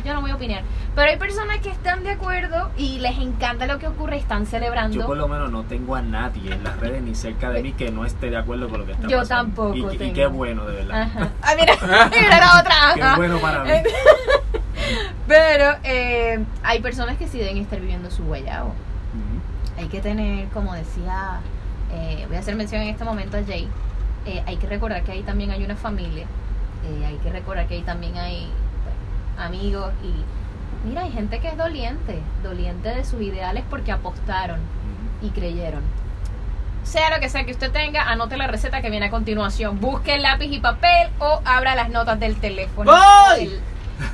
yo 0.05 0.13
no 0.13 0.21
voy 0.21 0.31
a 0.31 0.35
opinar. 0.35 0.63
Pero 0.95 1.09
hay 1.11 1.17
personas 1.17 1.57
que 1.59 1.69
están 1.69 2.03
de 2.03 2.11
acuerdo 2.11 2.71
y 2.77 2.99
les 2.99 3.17
encanta 3.17 3.67
lo 3.67 3.79
que 3.79 3.87
ocurre 3.87 4.15
y 4.15 4.19
están 4.19 4.45
celebrando. 4.45 4.95
Yo 4.97 5.05
por 5.05 5.17
lo 5.17 5.27
menos 5.27 5.51
no 5.51 5.63
tengo 5.63 5.93
a 5.95 6.01
nadie 6.01 6.53
en 6.53 6.63
las 6.63 6.79
redes 6.79 7.01
ni 7.03 7.15
cerca 7.15 7.49
de 7.49 7.61
mí 7.63 7.73
que 7.73 7.91
no 7.91 8.05
esté 8.05 8.29
de 8.29 8.37
acuerdo 8.37 8.69
con 8.69 8.79
lo 8.79 8.85
que 8.85 8.93
está 8.93 9.07
Yo 9.09 9.17
pasando. 9.19 9.43
tampoco 9.71 9.91
Y, 9.91 9.95
y 9.95 9.97
tengo. 9.97 10.13
qué 10.13 10.27
bueno, 10.27 10.65
de 10.65 10.75
verdad. 10.77 11.01
Ajá. 11.01 11.29
Ah, 11.41 11.53
mira, 11.59 11.73
mira 12.09 12.39
la 12.39 12.59
otra. 12.61 12.75
Qué 12.95 13.17
bueno 13.17 13.37
para 13.39 13.63
mí. 13.65 13.71
Pero 15.27 15.75
eh, 15.83 16.45
hay 16.63 16.79
personas 16.81 17.17
que 17.17 17.27
sí 17.27 17.39
deben 17.39 17.57
estar 17.57 17.79
viviendo 17.81 18.09
su 18.09 18.23
guayabo. 18.23 18.69
Ujú. 18.69 19.81
Hay 19.81 19.87
que 19.89 19.99
tener, 19.99 20.47
como 20.49 20.73
decía, 20.75 21.41
eh, 21.91 22.23
voy 22.29 22.37
a 22.37 22.39
hacer 22.39 22.55
mención 22.55 22.81
en 22.83 22.87
este 22.89 23.03
momento 23.03 23.35
a 23.35 23.43
Jay, 23.43 23.67
eh, 24.25 24.43
hay 24.45 24.57
que 24.57 24.67
recordar 24.67 25.03
que 25.03 25.11
ahí 25.11 25.23
también 25.23 25.51
hay 25.51 25.63
una 25.63 25.75
familia, 25.75 26.25
eh, 26.85 27.05
hay 27.05 27.15
que 27.17 27.31
recordar 27.31 27.67
que 27.67 27.75
ahí 27.75 27.81
también 27.81 28.17
hay 28.17 28.49
pues, 28.83 29.45
amigos 29.45 29.91
y 30.03 30.87
mira, 30.87 31.01
hay 31.01 31.11
gente 31.11 31.39
que 31.39 31.47
es 31.47 31.57
doliente, 31.57 32.19
doliente 32.43 32.89
de 32.89 33.05
sus 33.05 33.21
ideales 33.21 33.63
porque 33.69 33.91
apostaron 33.91 34.59
y 35.21 35.29
creyeron. 35.29 35.81
Sea 36.83 37.09
lo 37.09 37.19
que 37.19 37.29
sea 37.29 37.45
que 37.45 37.51
usted 37.51 37.71
tenga, 37.71 38.03
anote 38.09 38.37
la 38.37 38.47
receta 38.47 38.81
que 38.81 38.91
viene 38.91 39.07
a 39.07 39.09
continuación. 39.09 39.79
Busque 39.79 40.15
el 40.15 40.21
lápiz 40.21 40.51
y 40.51 40.59
papel 40.59 41.09
o 41.19 41.41
abra 41.43 41.75
las 41.75 41.89
notas 41.89 42.19
del 42.19 42.35
teléfono. 42.39 42.91
¡Voy! 42.91 42.99
O 42.99 43.41
el, 43.41 43.59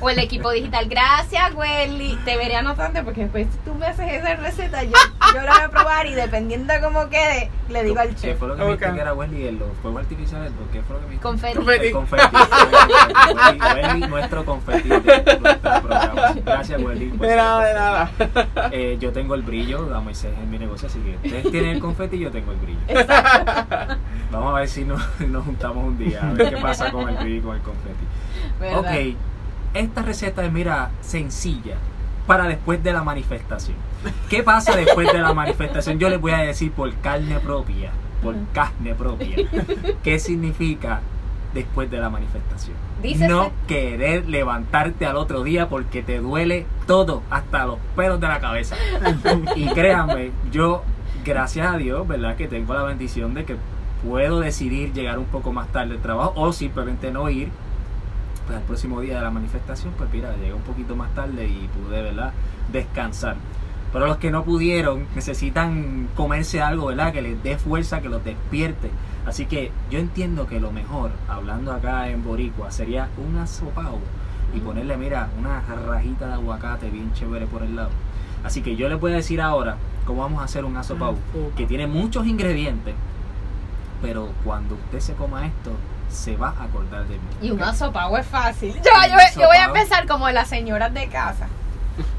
o 0.00 0.10
el 0.10 0.18
equipo 0.18 0.50
digital. 0.50 0.88
Gracias, 0.88 1.54
Welly. 1.54 2.18
Te 2.24 2.36
veré 2.38 2.56
anotando 2.56 3.04
porque 3.04 3.22
después 3.22 3.46
tú 3.64 3.74
me 3.74 3.86
haces 3.86 4.10
esa 4.10 4.36
receta. 4.36 4.82
Yo, 4.84 4.92
yo 5.34 5.42
la 5.42 5.52
voy 5.52 5.62
a 5.62 5.68
probar 5.70 6.06
y 6.06 6.14
dependiendo 6.14 6.72
de 6.72 6.80
cómo 6.80 7.08
quede, 7.08 7.50
le 7.68 7.84
digo 7.84 8.00
al 8.00 8.08
¿Qué 8.10 8.14
chef. 8.16 8.38
fue 8.38 8.48
lo 8.48 8.54
que 8.56 8.60
me 8.60 8.66
Ok. 8.72 8.78
dijiste 8.78 8.94
que 8.94 9.00
era 9.00 9.14
Wendy 9.14 9.46
en 9.48 9.58
los 9.58 9.68
fuegos 9.80 10.02
artificiales? 10.02 10.52
¿Por 10.52 10.66
¿Qué 10.68 10.82
fue 10.82 10.94
lo 10.96 11.00
que 11.00 11.06
me 11.06 11.12
dijiste? 11.12 11.22
Confeti. 11.22 11.56
Confeti. 11.56 11.86
El 11.86 11.92
confeti. 11.92 12.36
Wendy, 13.82 14.06
nuestro 14.08 14.44
confeti. 14.44 14.88
Gracias, 16.44 16.82
Wendy. 16.82 17.06
De 17.10 17.36
nada, 17.36 17.64
de 17.64 17.74
nada. 17.74 18.10
Eh, 18.72 18.96
yo 19.00 19.12
tengo 19.12 19.34
el 19.34 19.42
brillo, 19.42 19.94
a 19.94 20.00
Moisés 20.00 20.32
en 20.40 20.50
mi 20.50 20.58
negocio, 20.58 20.88
así 20.88 20.98
que 21.00 21.16
ustedes 21.16 21.50
tienen 21.50 21.70
el 21.70 21.80
confeti 21.80 22.16
y 22.16 22.20
yo 22.20 22.30
tengo 22.30 22.52
el 22.52 22.58
brillo. 22.58 22.80
Vamos 24.30 24.54
a 24.54 24.58
ver 24.60 24.68
si 24.68 24.84
nos, 24.84 25.02
nos 25.20 25.44
juntamos 25.44 25.84
un 25.84 25.98
día, 25.98 26.20
a 26.22 26.32
ver 26.32 26.54
qué 26.54 26.56
pasa 26.60 26.90
con 26.90 27.08
el 27.08 27.16
brillo 27.16 27.36
y 27.36 27.40
con 27.40 27.56
el 27.56 27.62
confeti. 27.62 28.04
¿Verdad? 28.60 28.78
Ok, 28.80 29.16
esta 29.74 30.02
receta 30.02 30.44
es, 30.44 30.52
mira, 30.52 30.90
sencilla 31.00 31.76
para 32.26 32.44
después 32.44 32.82
de 32.82 32.92
la 32.92 33.02
manifestación. 33.02 33.76
¿Qué 34.28 34.42
pasa 34.42 34.76
después 34.76 35.12
de 35.12 35.18
la 35.20 35.32
manifestación? 35.32 35.98
Yo 35.98 36.08
les 36.08 36.20
voy 36.20 36.32
a 36.32 36.38
decir 36.38 36.72
por 36.72 36.92
carne 36.96 37.38
propia, 37.40 37.90
por 38.22 38.34
carne 38.52 38.94
propia. 38.94 39.36
¿Qué 40.02 40.18
significa 40.18 41.00
después 41.54 41.90
de 41.90 41.98
la 41.98 42.08
manifestación? 42.10 42.76
Dícese- 43.02 43.28
No 43.28 43.50
querer 43.66 44.28
levantarte 44.28 45.06
al 45.06 45.16
otro 45.16 45.42
día 45.42 45.68
porque 45.68 46.02
te 46.02 46.18
duele 46.18 46.66
todo, 46.86 47.22
hasta 47.30 47.66
los 47.66 47.78
pelos 47.96 48.20
de 48.20 48.28
la 48.28 48.40
cabeza. 48.40 48.76
Y 49.56 49.66
créanme, 49.68 50.30
yo, 50.50 50.82
gracias 51.24 51.72
a 51.74 51.76
Dios, 51.76 52.06
¿verdad? 52.08 52.36
Que 52.36 52.48
tengo 52.48 52.74
la 52.74 52.82
bendición 52.84 53.34
de 53.34 53.44
que 53.44 53.56
puedo 54.04 54.40
decidir 54.40 54.92
llegar 54.92 55.18
un 55.18 55.26
poco 55.26 55.52
más 55.52 55.68
tarde 55.68 55.94
al 55.94 56.00
trabajo 56.00 56.32
o 56.36 56.52
simplemente 56.52 57.10
no 57.12 57.28
ir. 57.30 57.50
Pues 58.46 58.58
al 58.58 58.64
próximo 58.64 59.00
día 59.00 59.16
de 59.18 59.22
la 59.22 59.30
manifestación, 59.30 59.92
pues 59.96 60.10
mira, 60.12 60.34
llegué 60.36 60.52
un 60.52 60.62
poquito 60.62 60.96
más 60.96 61.14
tarde 61.14 61.46
y 61.46 61.68
pude, 61.68 62.02
¿verdad? 62.02 62.32
Descansar. 62.72 63.36
Pero 63.92 64.06
los 64.06 64.16
que 64.16 64.30
no 64.30 64.44
pudieron 64.44 65.06
necesitan 65.14 66.08
comerse 66.16 66.62
algo, 66.62 66.86
¿verdad? 66.86 67.12
Que 67.12 67.20
les 67.20 67.42
dé 67.42 67.58
fuerza, 67.58 68.00
que 68.00 68.08
los 68.08 68.24
despierte. 68.24 68.90
Así 69.26 69.46
que 69.46 69.70
yo 69.90 69.98
entiendo 69.98 70.46
que 70.46 70.60
lo 70.60 70.72
mejor, 70.72 71.10
hablando 71.28 71.72
acá 71.72 72.08
en 72.08 72.24
Boricua, 72.24 72.70
sería 72.70 73.08
un 73.18 73.36
asopao 73.38 73.98
y 74.54 74.60
ponerle, 74.60 74.96
mira, 74.96 75.28
una 75.38 75.60
rajita 75.60 76.26
de 76.26 76.32
aguacate 76.34 76.90
bien 76.90 77.12
chévere 77.12 77.46
por 77.46 77.62
el 77.62 77.76
lado. 77.76 77.90
Así 78.44 78.62
que 78.62 78.76
yo 78.76 78.88
les 78.88 78.98
voy 78.98 79.12
a 79.12 79.16
decir 79.16 79.40
ahora 79.40 79.76
cómo 80.06 80.22
vamos 80.22 80.40
a 80.40 80.44
hacer 80.44 80.64
un 80.64 80.76
asopao 80.76 81.16
que 81.56 81.66
tiene 81.66 81.86
muchos 81.86 82.26
ingredientes, 82.26 82.94
pero 84.00 84.30
cuando 84.44 84.74
usted 84.74 85.00
se 85.00 85.14
coma 85.14 85.46
esto, 85.46 85.70
se 86.08 86.36
va 86.36 86.54
a 86.58 86.64
acordar 86.64 87.06
de 87.06 87.14
mí. 87.14 87.20
Y 87.40 87.50
un 87.50 87.62
asopao 87.62 88.16
es 88.18 88.26
fácil. 88.26 88.74
Yo, 88.74 88.80
yo, 89.08 89.40
yo 89.40 89.46
voy 89.46 89.56
a 89.56 89.66
empezar 89.66 90.06
como 90.08 90.28
las 90.30 90.48
señoras 90.48 90.92
de 90.92 91.06
casa. 91.08 91.46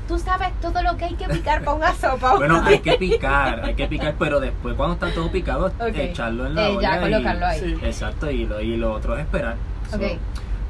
Tú 0.08 0.20
sabes 0.20 0.50
todo 0.62 0.82
lo 0.84 0.98
que 0.98 1.06
hay 1.06 1.16
que 1.16 1.28
picar 1.28 1.64
para 1.64 1.78
un 1.78 1.84
asopao. 1.84 2.38
Bueno, 2.38 2.62
hay 2.64 2.80
que 2.80 2.94
picar, 2.94 3.62
hay 3.66 3.74
que 3.76 3.88
picar, 3.88 4.16
pero 4.20 4.40
después 4.40 4.76
cuando 4.76 4.94
está 4.96 5.12
todo 5.14 5.32
picado, 5.32 5.72
echarlo 5.94 6.46
en 6.48 6.56
la 6.56 6.68
Eh, 6.68 6.78
olla. 6.78 6.82
ya 6.82 6.98
y- 6.98 7.12
colocarlo 7.12 7.46
ahí. 7.46 7.60
Sí. 7.60 7.78
Exacto, 7.86 8.30
y 8.30 8.46
lo, 8.46 8.62
y 8.62 8.78
lo 8.78 8.94
otro 8.94 9.16
es 9.16 9.22
esperar. 9.22 9.56
So, 9.90 9.98
Ok. 9.98 10.04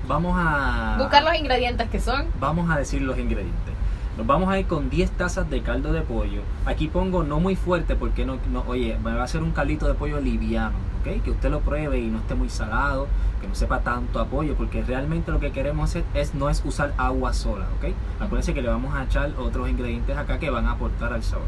vamos 0.07 0.35
a 0.37 0.95
Buscar 0.99 1.23
los 1.23 1.35
ingredientes 1.35 1.89
que 1.89 1.99
son. 1.99 2.25
vamos 2.39 2.69
a 2.69 2.77
decir 2.77 3.01
los 3.01 3.17
ingredientes. 3.17 3.73
Nos 4.17 4.27
vamos 4.27 4.47
a 4.49 4.59
ir 4.59 4.67
con 4.67 4.89
10 4.91 5.09
tazas 5.11 5.49
de 5.49 5.61
caldo 5.63 5.91
de 5.91 6.01
pollo. 6.01 6.41
Aquí 6.67 6.87
pongo 6.87 7.23
no 7.23 7.39
muy 7.39 7.55
fuerte 7.55 7.95
porque 7.95 8.25
no, 8.27 8.37
no 8.51 8.63
oye, 8.67 8.95
me 9.03 9.13
va 9.13 9.21
a 9.21 9.23
hacer 9.23 9.41
un 9.41 9.51
caldito 9.51 9.87
de 9.87 9.95
pollo 9.95 10.19
liviano, 10.21 10.75
Que 11.03 11.31
usted 11.31 11.51
lo 11.51 11.59
pruebe 11.59 11.99
y 11.99 12.07
no 12.07 12.19
esté 12.19 12.35
muy 12.35 12.49
salado, 12.49 13.07
que 13.41 13.47
no 13.47 13.55
sepa 13.55 13.81
tanto 13.81 14.19
a 14.19 14.25
pollo, 14.25 14.55
porque 14.55 14.81
realmente 14.81 15.31
lo 15.31 15.39
que 15.39 15.51
queremos 15.51 15.89
hacer 15.89 16.03
es 16.13 16.33
no 16.33 16.49
es 16.49 16.61
usar 16.65 16.93
agua 16.97 17.33
sola, 17.33 17.65
¿ok? 17.77 17.93
Acuérdense 18.19 18.53
que 18.53 18.61
le 18.61 18.69
vamos 18.69 18.95
a 18.95 19.03
echar 19.03 19.31
otros 19.37 19.69
ingredientes 19.69 20.17
acá 20.17 20.39
que 20.39 20.49
van 20.49 20.65
a 20.65 20.71
aportar 20.71 21.13
al 21.13 21.23
sabor. 21.23 21.47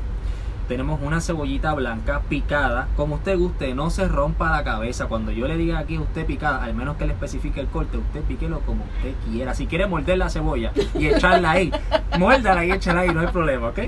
Tenemos 0.68 1.00
una 1.04 1.22
cebollita 1.22 1.76
blanca 1.76 2.22
picada, 2.28 2.88
como 2.98 3.16
usted 3.16 3.38
guste, 3.38 3.76
no 3.76 3.92
se 3.92 4.08
rompa 4.08 4.50
la 4.50 4.64
cabeza. 4.64 5.06
Cuando 5.06 5.32
yo 5.32 5.48
le 5.48 5.58
diga 5.58 5.78
aquí 5.78 6.00
usted 6.00 6.26
picada, 6.26 6.64
al 6.64 6.74
menos 6.74 6.98
que 6.98 7.06
le 7.06 7.14
especifique 7.14 7.60
el 7.60 7.68
corte, 7.68 8.00
usted 8.00 8.22
píquelo 8.24 8.62
como 8.62 8.84
usted 8.84 9.14
quiera. 9.30 9.54
Si 9.54 9.68
quiere 9.68 9.86
morder 9.86 10.18
la 10.18 10.30
cebolla 10.30 10.72
y 10.96 11.06
echarla 11.06 11.52
ahí, 11.52 11.72
muérdala 12.18 12.66
y 12.66 12.72
échala 12.72 13.02
ahí, 13.02 13.10
no 13.10 13.20
hay 13.20 13.28
problema, 13.28 13.68
¿ok? 13.68 13.80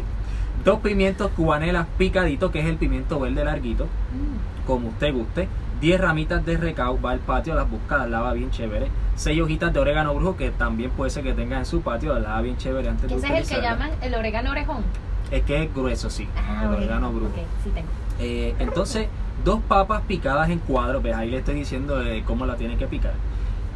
Dos 0.68 0.82
pimientos 0.82 1.32
cubanelas 1.32 1.88
picaditos, 1.98 2.52
que 2.52 2.60
es 2.60 2.66
el 2.66 2.76
pimiento 2.76 3.22
verde 3.22 3.46
larguito, 3.46 3.86
Mm. 3.86 4.68
como 4.68 4.90
usted 4.90 5.14
guste. 5.14 5.48
10 5.80 6.02
ramitas 6.02 6.46
de 6.46 6.58
recao, 6.58 7.00
va 7.02 7.12
al 7.12 7.20
patio, 7.20 7.56
las 7.56 7.72
busca, 7.72 7.96
las 8.00 8.10
lava 8.10 8.34
bien 8.34 8.52
chévere. 8.52 8.90
6 9.16 9.40
hojitas 9.42 9.72
de 9.72 9.80
orégano 9.80 10.14
brujo, 10.14 10.36
que 10.36 10.50
también 10.52 10.92
puede 10.92 11.10
ser 11.10 11.24
que 11.24 11.32
tenga 11.32 11.58
en 11.58 11.66
su 11.66 11.80
patio, 11.80 12.14
las 12.16 12.24
lava 12.24 12.42
bien 12.42 12.58
chévere 12.58 12.90
antes 12.90 13.10
de 13.10 13.16
Ese 13.16 13.28
es 13.28 13.50
el 13.50 13.56
que 13.58 13.62
llaman 13.62 13.92
el 14.02 14.14
orégano 14.14 14.52
orejón. 14.52 14.84
Es 15.32 15.44
que 15.44 15.64
es 15.64 15.74
grueso, 15.74 16.10
sí. 16.10 16.28
el 16.62 16.68
orégano 16.68 17.14
brujo. 17.14 17.32
Sí 17.64 17.70
tengo. 17.74 17.88
Eh, 18.20 18.54
entonces, 18.60 19.08
dos 19.46 19.62
papas 19.70 20.02
picadas 20.06 20.50
en 20.50 20.60
cuadros, 20.60 21.02
ves, 21.02 21.16
ahí 21.16 21.30
le 21.32 21.38
estoy 21.38 21.56
diciendo 21.56 22.04
eh, 22.04 22.24
cómo 22.28 22.46
la 22.46 22.58
tiene 22.58 22.76
que 22.76 22.88
picar. 22.88 23.14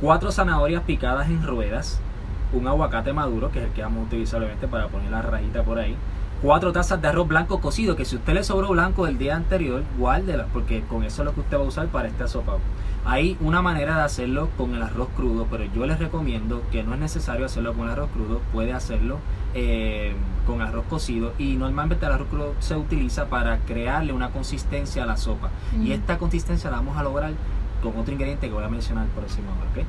Cuatro 0.01 0.29
zanahorias 0.33 0.83
picadas 0.83 1.29
en 1.29 1.47
ruedas. 1.47 2.01
Un 2.51 2.67
aguacate 2.67 3.13
maduro, 3.13 3.49
que 3.49 3.59
es 3.59 3.65
el 3.67 3.71
que 3.71 3.81
vamos 3.81 3.99
a 4.03 4.07
utilizar 4.07 4.39
obviamente 4.41 4.67
para 4.67 4.89
poner 4.89 5.09
la 5.09 5.21
rayita 5.21 5.63
por 5.63 5.79
ahí. 5.79 5.95
Cuatro 6.41 6.71
tazas 6.71 6.99
de 7.01 7.07
arroz 7.07 7.27
blanco 7.27 7.61
cocido, 7.61 7.95
que 7.95 8.03
si 8.03 8.15
usted 8.15 8.33
le 8.33 8.43
sobró 8.43 8.69
blanco 8.69 9.05
del 9.05 9.19
día 9.19 9.35
anterior, 9.35 9.83
guárdela, 9.99 10.47
porque 10.51 10.81
con 10.81 11.03
eso 11.03 11.21
es 11.21 11.25
lo 11.27 11.33
que 11.35 11.41
usted 11.41 11.57
va 11.57 11.61
a 11.61 11.67
usar 11.67 11.87
para 11.89 12.07
este 12.07 12.23
asopado. 12.23 12.59
Hay 13.05 13.37
una 13.41 13.61
manera 13.61 13.97
de 13.97 14.03
hacerlo 14.03 14.49
con 14.57 14.73
el 14.73 14.81
arroz 14.81 15.09
crudo, 15.15 15.45
pero 15.51 15.65
yo 15.65 15.85
les 15.85 15.99
recomiendo 15.99 16.63
que 16.71 16.81
no 16.83 16.95
es 16.95 16.99
necesario 16.99 17.45
hacerlo 17.45 17.73
con 17.73 17.85
el 17.85 17.91
arroz 17.91 18.09
crudo, 18.11 18.41
puede 18.53 18.73
hacerlo 18.73 19.17
eh, 19.53 20.13
con 20.47 20.61
arroz 20.61 20.85
cocido 20.89 21.33
y 21.37 21.57
normalmente 21.57 22.05
el 22.07 22.11
arroz 22.11 22.27
crudo 22.29 22.55
se 22.59 22.75
utiliza 22.75 23.25
para 23.25 23.59
crearle 23.59 24.11
una 24.13 24.29
consistencia 24.31 25.03
a 25.03 25.05
la 25.05 25.17
sopa 25.17 25.49
y 25.83 25.91
esta 25.91 26.17
consistencia 26.17 26.69
la 26.71 26.77
vamos 26.77 26.97
a 26.97 27.03
lograr 27.03 27.31
con 27.83 27.97
otro 27.97 28.13
ingrediente 28.13 28.47
que 28.47 28.53
voy 28.53 28.63
a 28.63 28.69
mencionar 28.69 29.07
próximo 29.07 29.49
ahora, 29.51 29.69
¿ok? 29.71 29.87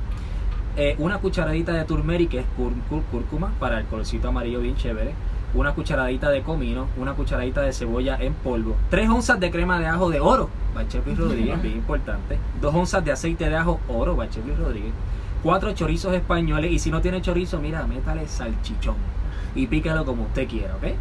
Eh, 0.76 0.96
una 0.98 1.18
cucharadita 1.18 1.72
de 1.72 1.84
turmeric 1.84 2.30
que 2.30 2.38
es 2.40 2.46
cúr- 2.58 2.72
cúr- 2.90 3.04
cúrcuma 3.10 3.52
para 3.60 3.78
el 3.78 3.84
colorcito 3.86 4.28
amarillo 4.28 4.60
bien 4.60 4.74
chévere 4.76 5.12
una 5.54 5.74
cucharadita 5.74 6.30
de 6.30 6.42
comino, 6.42 6.86
una 6.96 7.14
cucharadita 7.14 7.60
de 7.62 7.72
cebolla 7.72 8.16
en 8.20 8.34
polvo, 8.34 8.76
3 8.90 9.08
onzas 9.10 9.38
de 9.38 9.50
crema 9.50 9.78
de 9.78 9.86
ajo 9.86 10.10
de 10.10 10.20
oro, 10.20 10.48
Bachepi 10.74 11.14
Rodríguez, 11.14 11.60
bien 11.60 11.76
importante, 11.76 12.38
2 12.60 12.74
onzas 12.74 13.04
de 13.04 13.12
aceite 13.12 13.48
de 13.48 13.56
ajo 13.56 13.80
oro, 13.88 14.16
Bachepi 14.16 14.52
Rodríguez, 14.52 14.92
4 15.42 15.72
chorizos 15.72 16.14
españoles 16.14 16.72
y 16.72 16.78
si 16.78 16.90
no 16.90 17.00
tiene 17.00 17.20
chorizo, 17.20 17.58
mira, 17.60 17.86
métale 17.86 18.26
salchichón 18.28 18.96
y 19.54 19.66
pícalo 19.66 20.04
como 20.04 20.24
usted 20.24 20.48
quiera, 20.48 20.76
¿ok? 20.76 20.94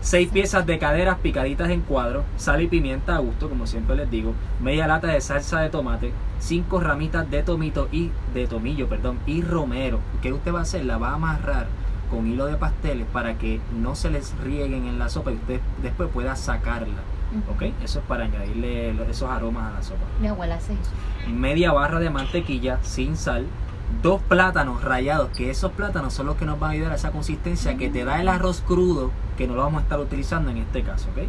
Seis 0.00 0.28
piezas 0.28 0.64
de 0.64 0.78
caderas 0.78 1.18
picaditas 1.18 1.70
en 1.70 1.80
cuadro, 1.80 2.22
sal 2.36 2.62
y 2.62 2.68
pimienta 2.68 3.16
a 3.16 3.18
gusto, 3.18 3.48
como 3.48 3.66
siempre 3.66 3.96
les 3.96 4.08
digo, 4.08 4.32
media 4.62 4.86
lata 4.86 5.08
de 5.08 5.20
salsa 5.20 5.60
de 5.60 5.70
tomate, 5.70 6.12
cinco 6.38 6.78
ramitas 6.78 7.28
de 7.28 7.42
tomito 7.42 7.88
y 7.90 8.12
de 8.32 8.46
tomillo, 8.46 8.88
perdón, 8.88 9.18
y 9.26 9.42
romero. 9.42 9.98
¿Qué 10.22 10.32
usted 10.32 10.54
va 10.54 10.60
a 10.60 10.62
hacer? 10.62 10.84
La 10.84 10.98
va 10.98 11.10
a 11.10 11.14
amarrar 11.14 11.66
con 12.08 12.26
hilo 12.26 12.46
de 12.46 12.56
pasteles 12.56 13.06
para 13.12 13.38
que 13.38 13.60
no 13.78 13.94
se 13.94 14.10
les 14.10 14.36
rieguen 14.38 14.86
en 14.86 14.98
la 14.98 15.08
sopa 15.08 15.32
y 15.32 15.34
usted 15.34 15.60
después 15.82 16.08
pueda 16.12 16.36
sacarla. 16.36 17.02
¿Ok? 17.52 17.62
Eso 17.82 17.98
es 17.98 18.04
para 18.06 18.24
añadirle 18.24 18.90
esos 19.10 19.28
aromas 19.28 19.70
a 19.70 19.74
la 19.74 19.82
sopa. 19.82 20.00
Mi 20.20 20.28
abuela 20.28 20.56
hace 20.56 20.72
eso. 20.72 20.90
Media 21.30 21.72
barra 21.72 22.00
de 22.00 22.10
mantequilla 22.10 22.78
sin 22.82 23.16
sal. 23.16 23.46
Dos 24.02 24.20
plátanos 24.22 24.82
rayados, 24.82 25.30
que 25.30 25.50
esos 25.50 25.72
plátanos 25.72 26.12
son 26.12 26.26
los 26.26 26.36
que 26.36 26.44
nos 26.44 26.58
van 26.60 26.70
a 26.70 26.72
ayudar 26.74 26.92
a 26.92 26.96
esa 26.96 27.10
consistencia 27.10 27.76
que 27.76 27.88
te 27.88 28.04
da 28.04 28.20
el 28.20 28.28
arroz 28.28 28.62
crudo, 28.66 29.10
que 29.36 29.46
no 29.46 29.54
lo 29.54 29.62
vamos 29.62 29.80
a 29.80 29.82
estar 29.84 29.98
utilizando 29.98 30.50
en 30.50 30.58
este 30.58 30.82
caso, 30.82 31.08
¿ok? 31.10 31.22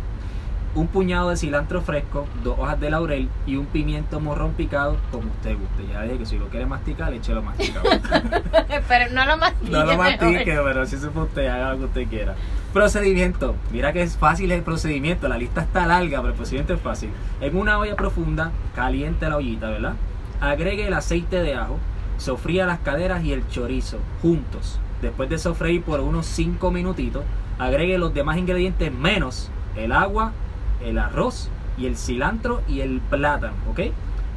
Un 0.75 0.87
puñado 0.87 1.31
de 1.31 1.37
cilantro 1.37 1.81
fresco, 1.81 2.27
dos 2.43 2.59
hojas 2.59 2.79
de 2.79 2.91
laurel 2.91 3.29
y 3.47 3.55
un 3.55 3.65
pimiento 3.65 4.19
morrón 4.19 4.53
picado, 4.53 4.97
como 5.11 5.29
usted 5.31 5.57
guste. 5.57 5.91
Ya 5.91 6.03
dije 6.03 6.19
que 6.19 6.25
si 6.25 6.37
lo 6.37 6.47
quiere 6.49 6.65
masticar, 6.67 7.13
échelo 7.13 7.41
masticado. 7.41 7.89
Pero 8.87 9.11
no 9.11 9.25
lo 9.25 9.37
mastique. 9.37 9.71
No 9.71 9.85
lo 9.85 9.97
mastique, 9.97 10.59
pero 10.63 10.85
si 10.85 10.95
eso 10.95 11.11
fue 11.11 11.23
usted, 11.23 11.47
haga 11.47 11.73
lo 11.73 11.79
que 11.79 11.85
usted 11.85 12.07
quiera. 12.07 12.35
Procedimiento. 12.73 13.55
Mira 13.71 13.93
que 13.93 14.03
es 14.03 14.15
fácil 14.15 14.51
el 14.51 14.61
procedimiento. 14.61 15.27
La 15.27 15.37
lista 15.37 15.61
está 15.61 15.87
larga, 15.87 16.17
pero 16.17 16.29
el 16.29 16.35
procedimiento 16.35 16.73
es 16.75 16.81
fácil. 16.81 17.09
En 17.41 17.57
una 17.57 17.79
olla 17.79 17.95
profunda, 17.95 18.51
caliente 18.75 19.27
la 19.27 19.37
ollita, 19.37 19.69
¿verdad? 19.69 19.93
Agregue 20.39 20.87
el 20.87 20.93
aceite 20.93 21.41
de 21.41 21.55
ajo, 21.55 21.77
sofría 22.17 22.65
las 22.65 22.79
caderas 22.79 23.23
y 23.23 23.33
el 23.33 23.47
chorizo 23.47 23.97
juntos. 24.21 24.79
Después 25.01 25.29
de 25.29 25.39
sofreír 25.39 25.81
por 25.81 25.99
unos 25.99 26.25
5 26.27 26.71
minutitos, 26.71 27.23
agregue 27.57 27.97
los 27.97 28.13
demás 28.13 28.37
ingredientes 28.37 28.91
menos 28.93 29.49
el 29.75 29.91
agua, 29.91 30.33
el 30.83 30.97
arroz 30.97 31.49
y 31.77 31.85
el 31.85 31.97
cilantro 31.97 32.61
y 32.67 32.81
el 32.81 32.99
plátano, 32.99 33.53
¿ok? 33.69 33.79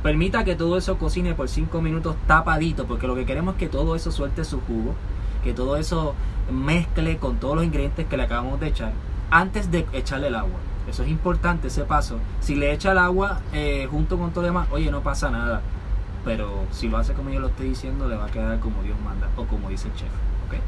Permita 0.02 0.44
que 0.44 0.57
todo 0.57 0.76
eso 0.76 0.98
cocine 0.98 1.35
por 1.35 1.48
5 1.48 1.81
minutos 1.81 2.16
tapadito, 2.26 2.87
porque 2.87 3.07
lo 3.07 3.14
que 3.14 3.24
queremos 3.24 3.55
es 3.55 3.61
que 3.61 3.68
todo 3.68 3.94
eso 3.94 4.11
suelte 4.11 4.44
su 4.44 4.61
jugo, 4.61 4.94
que 5.44 5.52
todo 5.52 5.76
eso 5.76 6.14
mezcle 6.52 7.18
con 7.18 7.37
todos 7.38 7.57
los 7.57 7.64
ingredientes 7.64 8.07
que 8.07 8.16
le 8.16 8.24
acabamos 8.24 8.59
de 8.61 8.68
echar 8.68 8.92
antes 9.31 9.70
de 9.70 9.87
echarle 9.92 10.28
el 10.28 10.35
agua. 10.35 10.59
Eso 10.88 11.05
es 11.05 11.09
importante, 11.09 11.68
ese 11.68 11.85
paso. 11.85 12.18
Si 12.40 12.55
le 12.55 12.72
echa 12.72 12.92
el 12.92 12.98
agua 12.98 13.40
eh, 13.52 13.87
junto 13.90 14.18
con 14.18 14.31
todo 14.31 14.42
lo 14.42 14.48
demás, 14.48 14.68
oye, 14.72 14.90
no 14.90 15.00
pasa 15.02 15.31
nada. 15.31 15.62
Pero 16.24 16.64
si 16.70 16.88
lo 16.88 16.98
hace 16.98 17.14
como 17.14 17.31
yo 17.31 17.40
lo 17.40 17.48
estoy 17.48 17.68
diciendo, 17.68 18.09
le 18.09 18.16
va 18.16 18.26
a 18.26 18.31
quedar 18.31 18.59
como 18.61 18.83
Dios 18.83 18.96
manda 19.05 19.28
o 19.37 19.44
como 19.44 19.68
dice 19.70 19.88
el 19.88 19.94
chef. 19.94 20.11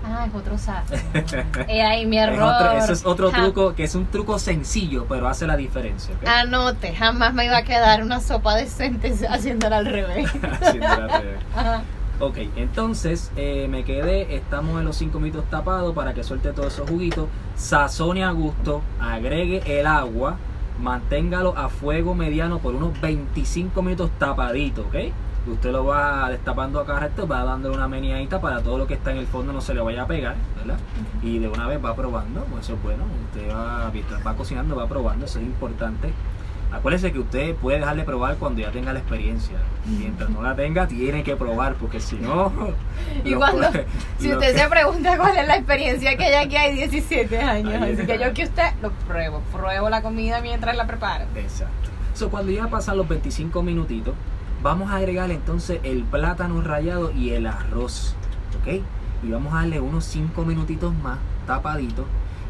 Ah, 0.04 0.26
es 0.28 0.34
otro 0.34 0.56
saco. 0.58 0.94
Eh, 1.68 1.82
ahí 1.82 2.06
mi 2.06 2.18
Es 2.18 2.28
error. 2.28 2.42
otro- 2.54 2.72
ese 2.72 2.92
es 2.92 3.04
otro 3.06 3.30
truco 3.30 3.74
que 3.74 3.84
es 3.84 3.94
un 3.94 4.06
truco 4.06 4.38
sencillo, 4.38 5.06
pero 5.08 5.28
hace 5.28 5.46
la 5.46 5.56
diferencia. 5.56 6.14
Anote, 6.26 6.94
jamás 6.94 7.32
me 7.34 7.46
iba 7.46 7.56
a 7.58 7.62
quedar 7.62 8.02
una 8.02 8.20
sopa 8.20 8.54
decente 8.56 9.14
haciéndola 9.28 9.78
al 9.78 9.86
revés. 9.86 10.30
Haciéndola 10.60 10.94
al 10.94 11.10
revés. 11.22 11.38
Ajá. 11.56 11.82
Ok, 12.20 12.36
entonces 12.56 13.32
eh, 13.36 13.66
me 13.68 13.82
quedé, 13.84 14.36
estamos 14.36 14.78
en 14.78 14.84
los 14.86 14.96
5 14.96 15.18
minutos 15.18 15.44
tapados 15.50 15.92
para 15.96 16.14
que 16.14 16.22
suelte 16.22 16.52
todos 16.52 16.72
esos 16.74 16.88
juguitos. 16.88 17.26
Sazone 17.56 18.22
a 18.24 18.30
gusto, 18.30 18.82
agregue 19.00 19.80
el 19.80 19.86
agua, 19.86 20.36
manténgalo 20.80 21.56
a 21.58 21.68
fuego 21.68 22.14
mediano 22.14 22.58
por 22.60 22.74
unos 22.76 23.00
25 23.00 23.82
minutos 23.82 24.10
tapadito, 24.18 24.82
¿ok? 24.82 24.94
Usted 25.46 25.72
lo 25.72 25.84
va 25.84 26.30
destapando 26.30 26.80
acá 26.80 26.98
recto, 27.00 27.26
va 27.28 27.44
dándole 27.44 27.76
una 27.76 27.86
meneadita 27.86 28.40
para 28.40 28.62
todo 28.62 28.78
lo 28.78 28.86
que 28.86 28.94
está 28.94 29.10
en 29.12 29.18
el 29.18 29.26
fondo 29.26 29.52
no 29.52 29.60
se 29.60 29.74
le 29.74 29.82
vaya 29.82 30.02
a 30.02 30.06
pegar, 30.06 30.36
¿verdad? 30.56 30.78
Y 31.22 31.38
de 31.38 31.48
una 31.48 31.66
vez 31.66 31.84
va 31.84 31.94
probando, 31.94 32.44
pues 32.44 32.64
eso 32.64 32.74
es 32.74 32.82
bueno. 32.82 33.04
Usted 33.26 33.50
va, 33.54 33.90
mientras 33.92 34.26
va 34.26 34.34
cocinando, 34.34 34.74
va 34.76 34.86
probando, 34.88 35.26
eso 35.26 35.38
es 35.38 35.44
importante. 35.44 36.12
Acuérdese 36.72 37.12
que 37.12 37.18
usted 37.20 37.54
puede 37.56 37.78
dejarle 37.78 38.02
probar 38.04 38.36
cuando 38.36 38.60
ya 38.62 38.70
tenga 38.72 38.92
la 38.92 38.98
experiencia. 38.98 39.56
Mientras 39.86 40.28
no 40.30 40.42
la 40.42 40.56
tenga, 40.56 40.88
tiene 40.88 41.22
que 41.22 41.36
probar, 41.36 41.74
porque 41.74 42.00
si 42.00 42.16
no. 42.16 42.50
Y 43.24 43.34
cuando, 43.34 43.68
puede- 43.70 43.86
si 44.18 44.32
usted 44.32 44.54
que- 44.54 44.58
se 44.58 44.68
pregunta 44.68 45.16
cuál 45.18 45.36
es 45.36 45.46
la 45.46 45.56
experiencia 45.56 46.16
que 46.16 46.24
hay 46.24 46.46
aquí, 46.46 46.56
hay 46.56 46.74
17 46.74 47.38
años. 47.38 47.82
Ahí 47.82 47.92
Así 47.92 48.06
que 48.06 48.18
yo 48.18 48.32
que 48.32 48.44
usted 48.44 48.72
lo 48.82 48.90
pruebo, 49.06 49.40
pruebo 49.52 49.88
la 49.90 50.00
comida 50.02 50.40
mientras 50.40 50.74
la 50.74 50.86
preparo. 50.86 51.26
Exacto. 51.36 51.90
So, 52.14 52.30
cuando 52.30 52.50
ya 52.50 52.66
pasan 52.68 52.96
los 52.96 53.06
25 53.06 53.62
minutitos, 53.62 54.14
vamos 54.64 54.90
a 54.90 54.96
agregar 54.96 55.30
entonces 55.30 55.78
el 55.82 56.04
plátano 56.04 56.62
rallado 56.62 57.12
y 57.12 57.30
el 57.30 57.46
arroz. 57.46 58.16
¿Ok? 58.60 58.82
Y 59.22 59.30
vamos 59.30 59.52
a 59.52 59.56
darle 59.56 59.78
unos 59.78 60.04
5 60.06 60.44
minutitos 60.44 60.94
más, 60.94 61.18
tapadito. 61.46 62.06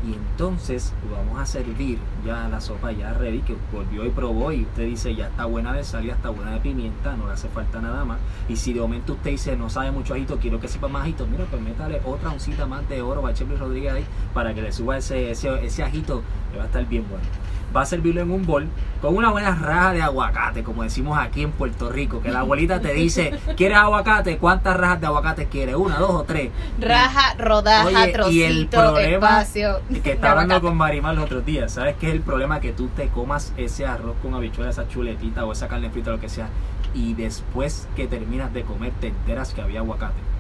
Y 0.07 0.13
entonces 0.13 0.93
vamos 1.11 1.41
a 1.41 1.47
servir 1.47 1.99
ya 2.25 2.47
la 2.49 2.61
sopa 2.61 2.93
ya 2.93 3.15
ready, 3.15 3.41
que 3.41 3.57
volvió 3.73 4.05
y 4.05 4.11
probó. 4.11 4.53
Y 4.53 4.63
usted 4.63 4.85
dice, 4.85 5.15
ya 5.17 5.27
está 5.27 5.47
buena 5.47 5.73
de 5.73 5.83
sal, 5.83 6.05
ya 6.05 6.13
está 6.13 6.29
buena 6.31 6.53
de 6.53 6.61
pimienta, 6.61 7.17
no 7.17 7.27
le 7.27 7.33
hace 7.33 7.49
falta 7.49 7.81
nada 7.81 8.05
más. 8.05 8.19
Y 8.49 8.57
si 8.57 8.73
de 8.73 8.81
momento 8.81 9.15
usted 9.15 9.33
dice, 9.33 9.57
no 9.57 9.69
sabe 9.69 9.91
mucho 9.91 10.15
ajito, 10.15 10.39
quiero 10.39 10.61
que 10.61 10.69
sepa 10.69 10.87
más 10.87 11.03
ajito, 11.03 11.27
mira, 11.27 11.47
pues 11.51 11.61
métale 11.63 12.01
otra 12.05 12.31
oncita 12.31 12.65
más 12.65 12.89
de 12.89 13.03
oro, 13.03 13.23
Bacheli 13.23 13.57
Rodríguez 13.57 13.93
ahí, 13.93 14.07
para 14.33 14.55
que 14.55 14.63
le 14.63 14.71
suba 14.71 14.99
ese, 14.99 15.33
ese, 15.33 15.65
ese 15.65 15.83
ajito, 15.83 16.23
que 16.53 16.59
va 16.59 16.65
a 16.65 16.67
estar 16.67 16.87
bien 16.87 17.05
bueno 17.09 17.25
va 17.75 17.83
a 17.83 17.87
servirlo 17.87 18.21
en 18.21 18.31
un 18.31 18.47
bol 18.47 18.69
con 19.01 19.17
una 19.17 19.31
buena 19.31 19.55
raja 19.55 19.93
de 19.93 20.03
aguacate, 20.03 20.63
como 20.63 20.83
decimos 20.83 21.19
aquí 21.19 21.43
en 21.43 21.53
Puerto 21.53 21.91
Rico, 21.91 22.23
que 22.23 22.31
la 22.31 22.41
abuelita 22.41 22.81
te 22.81 22.93
dice, 22.95 23.39
¿quieres 23.57 23.77
aguacate? 23.77 24.39
¿Cuántas 24.39 24.77
rajas 24.77 25.01
de 25.01 25.07
aguacate 25.07 25.47
quieres? 25.47 25.75
¿Una, 25.75 25.99
dos 25.99 26.11
o 26.11 26.25
tres? 26.25 26.51
Raja, 26.81 27.35
rodaja, 27.39 27.87
Oye, 27.87 28.31
y 28.31 28.43
el 28.43 28.69
problema 28.69 29.43
espacio. 29.43 29.81
Que 30.03 30.13
estaba 30.13 30.43
hablando 30.43 30.61
con 30.63 30.77
Marimar 30.77 31.15
los 31.15 31.25
otros 31.25 31.45
días, 31.45 31.73
¿sabes 31.73 31.97
qué 31.97 32.09
es 32.09 32.15
el 32.15 32.21
problema? 32.21 32.61
Que 32.61 32.73
tú 32.73 32.89
te 32.89 33.09
comas 33.09 33.53
ese 33.57 33.87
arroz 33.87 34.17
con 34.23 34.35
habichuela, 34.35 34.71
esa 34.71 34.89
chuletita 34.89 35.45
o 35.45 35.53
esa 35.53 35.69
carne 35.69 35.91
frita, 35.91 36.11
lo 36.11 36.21
que 36.21 36.29
sea, 36.29 36.49
y 36.95 37.15
después 37.15 37.89
que 37.97 38.07
terminas 38.07 38.53
de 38.55 38.63
comer 38.63 38.93
te 39.01 39.09
enteras 39.09 39.53
que 39.53 39.61
había 39.61 39.81
aguacate. 39.81 40.34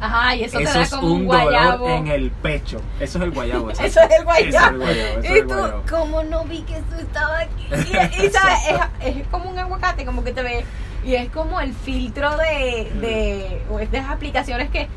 Ajá, 0.00 0.34
y 0.36 0.44
eso, 0.44 0.58
Eso, 0.60 0.72
te 0.72 0.78
da 0.78 0.84
es 0.84 0.90
como 0.90 1.12
un 1.12 1.26
dolor 1.26 1.42
guayabo. 1.44 1.88
en 1.90 2.06
el 2.08 2.30
pecho. 2.30 2.80
Eso 3.00 3.18
es 3.18 3.24
el 3.24 3.30
guayabo. 3.32 3.70
Eso 3.80 3.82
es 3.82 3.96
el 3.96 4.24
guayabo. 4.24 4.38
Eso 4.38 4.80
es 4.80 4.80
el 4.80 4.84
guayabo, 4.84 4.84
eso 4.84 5.20
es 5.34 5.36
y 5.38 5.42
tú, 5.42 5.48
guayabo. 5.54 5.82
como 5.90 6.22
no 6.22 6.44
vi 6.44 6.60
que 6.62 6.74
tú 6.82 6.96
estabas 7.00 7.42
aquí? 7.42 7.66
Y, 8.20 8.26
y 8.26 8.30
sabes, 8.30 8.58
es, 9.00 9.16
es 9.16 9.26
como 9.28 9.50
un 9.50 9.58
aguacate, 9.58 10.04
como 10.04 10.22
que 10.22 10.32
te 10.32 10.42
ve. 10.42 10.64
Y 11.04 11.14
es 11.14 11.28
como 11.30 11.60
el 11.60 11.72
filtro 11.72 12.36
de, 12.36 12.90
de, 13.00 13.62
de 13.90 13.98
esas 13.98 14.10
aplicaciones 14.10 14.68
que. 14.70 14.88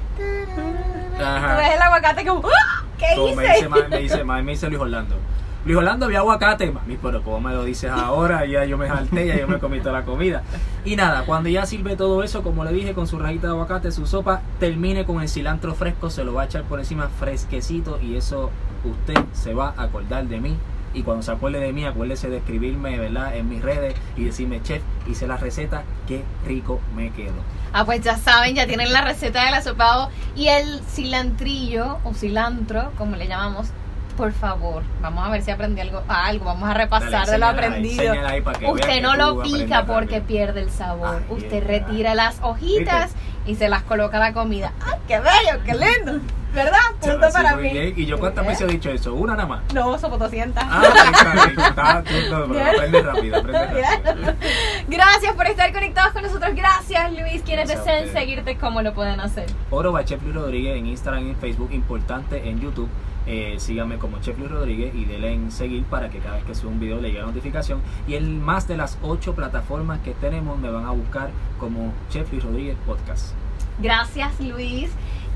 Ajá. 1.19 1.51
tú 1.55 1.57
ves 1.61 1.75
el 1.75 1.81
aguacate 1.81 2.25
como. 2.25 2.47
¡ah! 2.47 2.83
¿Qué 2.97 3.15
Como 3.15 3.35
me 3.35 3.43
hice? 3.45 3.53
dice, 3.53 3.69
me 3.69 3.97
dice, 3.97 4.23
me 4.23 4.41
dice 4.51 4.67
Luis 4.69 4.81
Orlando. 4.81 5.15
Luis 5.63 5.77
Orlando 5.77 6.07
había 6.07 6.19
aguacate, 6.19 6.71
mami, 6.71 6.97
pero 6.97 7.21
como 7.21 7.39
me 7.39 7.53
lo 7.53 7.63
dices 7.63 7.91
ahora, 7.91 8.45
ya 8.47 8.65
yo 8.65 8.79
me 8.79 8.89
jalté, 8.89 9.27
ya 9.27 9.37
yo 9.37 9.47
me 9.47 9.59
comí 9.59 9.79
toda 9.79 9.99
la 9.99 10.05
comida. 10.05 10.41
Y 10.83 10.95
nada, 10.95 11.23
cuando 11.25 11.49
ya 11.49 11.67
sirve 11.67 11.95
todo 11.95 12.23
eso, 12.23 12.41
como 12.41 12.65
le 12.65 12.73
dije, 12.73 12.93
con 12.93 13.05
su 13.05 13.19
rajita 13.19 13.47
de 13.47 13.53
aguacate, 13.53 13.91
su 13.91 14.07
sopa, 14.07 14.41
termine 14.59 15.05
con 15.05 15.21
el 15.21 15.29
cilantro 15.29 15.75
fresco, 15.75 16.09
se 16.09 16.23
lo 16.23 16.33
va 16.33 16.43
a 16.43 16.45
echar 16.45 16.63
por 16.63 16.79
encima 16.79 17.09
fresquecito 17.09 17.99
y 18.01 18.15
eso 18.15 18.49
usted 18.83 19.23
se 19.33 19.53
va 19.53 19.75
a 19.77 19.83
acordar 19.83 20.25
de 20.25 20.39
mí. 20.39 20.57
Y 20.93 21.03
cuando 21.03 21.23
se 21.23 21.31
acuerde 21.31 21.59
de 21.59 21.71
mí, 21.71 21.85
acuérdese 21.85 22.29
de 22.29 22.37
escribirme, 22.37 22.97
¿verdad? 22.97 23.37
En 23.37 23.47
mis 23.47 23.61
redes 23.61 23.95
y 24.17 24.25
decirme, 24.25 24.61
chef, 24.63 24.81
hice 25.07 25.25
la 25.25 25.37
receta, 25.37 25.83
qué 26.07 26.23
rico 26.45 26.81
me 26.95 27.11
quedó. 27.11 27.35
Ah, 27.71 27.85
pues 27.85 28.01
ya 28.01 28.17
saben, 28.17 28.55
ya 28.55 28.67
tienen 28.67 28.91
la 28.91 29.01
receta 29.01 29.45
del 29.45 29.53
asopado 29.53 30.09
y 30.35 30.47
el 30.47 30.81
cilantrillo 30.89 31.99
o 32.03 32.13
cilantro, 32.13 32.91
como 32.97 33.15
le 33.15 33.27
llamamos. 33.27 33.71
Por 34.17 34.33
favor, 34.33 34.83
vamos 35.01 35.25
a 35.25 35.31
ver 35.31 35.41
si 35.41 35.51
aprendí 35.51 35.81
algo, 35.81 36.03
algo, 36.07 36.45
vamos 36.45 36.69
a 36.69 36.73
repasar 36.73 37.11
Dale, 37.11 37.31
de 37.31 37.37
lo 37.37 37.45
ahí, 37.47 37.53
aprendido. 37.53 38.13
ahí 38.27 38.43
Usted 38.67 39.01
no 39.01 39.15
lo 39.15 39.41
pica 39.41 39.85
porque 39.85 40.21
pierde 40.21 40.61
el 40.61 40.69
sabor. 40.69 41.23
Usted 41.29 41.65
retira 41.65 42.13
las 42.13 42.39
hojitas 42.41 43.11
y 43.45 43.55
se 43.55 43.69
las 43.69 43.83
coloca 43.83 44.17
a 44.17 44.19
la 44.19 44.33
comida. 44.33 44.73
¡Ay, 44.85 44.99
qué 45.07 45.19
bello, 45.19 45.63
qué 45.65 45.73
lindo! 45.73 46.21
¿Verdad? 46.53 46.79
Punto 46.99 47.27
para 47.31 47.55
mí. 47.55 47.69
bien. 47.69 47.93
¿Y 47.95 48.05
yo 48.05 48.19
cuántas 48.19 48.45
veces 48.45 48.61
he 48.69 48.73
dicho 48.73 48.89
eso? 48.89 49.13
Una 49.13 49.33
nada 49.35 49.47
más. 49.47 49.73
No, 49.73 49.97
somos 49.97 50.19
200. 50.19 50.61
Ah, 50.65 50.83
está 50.83 51.45
bien, 51.45 51.59
está, 51.67 51.97
aprende 51.97 53.01
rápido, 53.01 53.37
aprende 53.37 53.81
rápido. 53.81 54.33
Gracias 54.87 55.33
por 55.35 55.47
estar 55.47 55.71
conectados 55.71 56.11
con 56.13 56.23
nosotros. 56.23 56.51
Gracias, 56.55 57.11
Luis. 57.13 57.41
Quienes 57.43 57.69
deseen 57.69 58.11
seguirte, 58.11 58.57
¿cómo 58.57 58.81
lo 58.81 58.93
pueden 58.93 59.19
hacer? 59.19 59.45
Oro 59.69 59.91
by 59.91 60.03
Chef 60.05 60.21
Luis 60.23 60.35
Rodríguez 60.35 60.77
en 60.77 60.87
Instagram 60.87 61.27
en 61.29 61.35
Facebook, 61.37 61.69
importante 61.71 62.49
en 62.49 62.59
YouTube. 62.59 62.89
Eh, 63.27 63.55
síganme 63.59 63.97
como 63.97 64.19
Chef 64.19 64.37
Luis 64.39 64.49
Rodríguez 64.49 64.93
y 64.95 65.05
denle 65.05 65.33
en 65.33 65.51
seguir 65.51 65.83
para 65.83 66.09
que 66.09 66.17
cada 66.19 66.35
vez 66.35 66.43
que 66.43 66.55
suba 66.55 66.71
un 66.71 66.79
video 66.79 66.99
le 66.99 67.09
llegue 67.09 67.19
la 67.19 67.27
notificación. 67.27 67.79
Y 68.07 68.15
en 68.15 68.41
más 68.43 68.67
de 68.67 68.77
las 68.77 68.97
ocho 69.03 69.35
plataformas 69.35 69.99
que 69.99 70.11
tenemos 70.15 70.57
me 70.59 70.69
van 70.69 70.85
a 70.85 70.91
buscar 70.91 71.29
como 71.59 71.93
Chef 72.09 72.31
Luis 72.31 72.43
Rodríguez 72.43 72.77
Podcast. 72.85 73.33
Gracias, 73.79 74.39
Luis. 74.39 74.89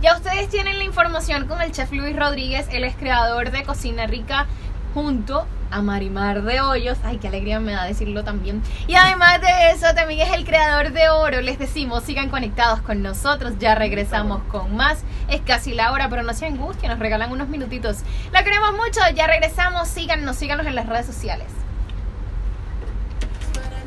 Ya 0.06 0.16
ustedes 0.16 0.50
tienen 0.50 0.78
la 0.78 0.84
información 0.84 1.48
con 1.48 1.64
el 1.64 1.72
chef 1.72 1.92
Luis 1.92 2.16
Rodríguez, 2.16 2.68
él 2.72 2.84
es 2.84 2.96
creador 2.96 3.50
de 3.50 3.64
Cocina 3.64 4.06
Rica 4.06 4.46
junto 4.94 5.48
a 5.72 5.82
Marimar 5.82 6.44
de 6.44 6.62
Hoyos. 6.62 7.00
Ay, 7.04 7.18
qué 7.18 7.30
alegría 7.30 7.60
me 7.60 7.72
da 7.72 7.86
decirlo 7.86 8.24
también. 8.24 8.62
Y 8.86 8.94
además 8.94 9.42
de 9.42 9.72
eso, 9.72 9.96
también 9.96 10.28
es 10.28 10.32
el 10.36 10.46
creador 10.46 10.92
de 10.92 11.10
oro. 11.10 11.42
Les 11.42 11.58
decimos, 11.58 12.04
sigan 12.04 12.30
conectados 12.30 12.82
con 12.82 13.02
nosotros. 13.02 13.54
Ya 13.58 13.74
regresamos 13.74 14.44
con 14.44 14.76
más. 14.76 15.00
Es 15.28 15.42
casi 15.42 15.74
la 15.74 15.92
hora, 15.92 16.08
pero 16.08 16.22
no 16.22 16.36
se 16.36 16.46
angustien, 16.46 16.92
nos 16.92 17.00
regalan 17.00 17.32
unos 17.32 17.48
minutitos. 17.48 18.02
La 18.32 18.44
queremos 18.44 18.74
mucho, 18.74 19.00
ya 19.16 19.26
regresamos. 19.26 19.88
Síganos, 19.88 20.36
síganos 20.36 20.68
en 20.68 20.76
las 20.76 20.86
redes 20.86 21.08
sociales. 21.08 21.48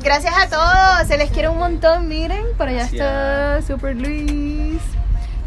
Gracias 0.03 0.33
a 0.37 0.49
todos, 0.49 1.07
se 1.07 1.17
les 1.17 1.31
quiere 1.31 1.47
un 1.47 1.59
montón, 1.59 2.09
miren, 2.09 2.43
por 2.57 2.67
allá 2.67 2.83
está 2.83 3.61
Super 3.61 3.95
Luis. 3.95 4.98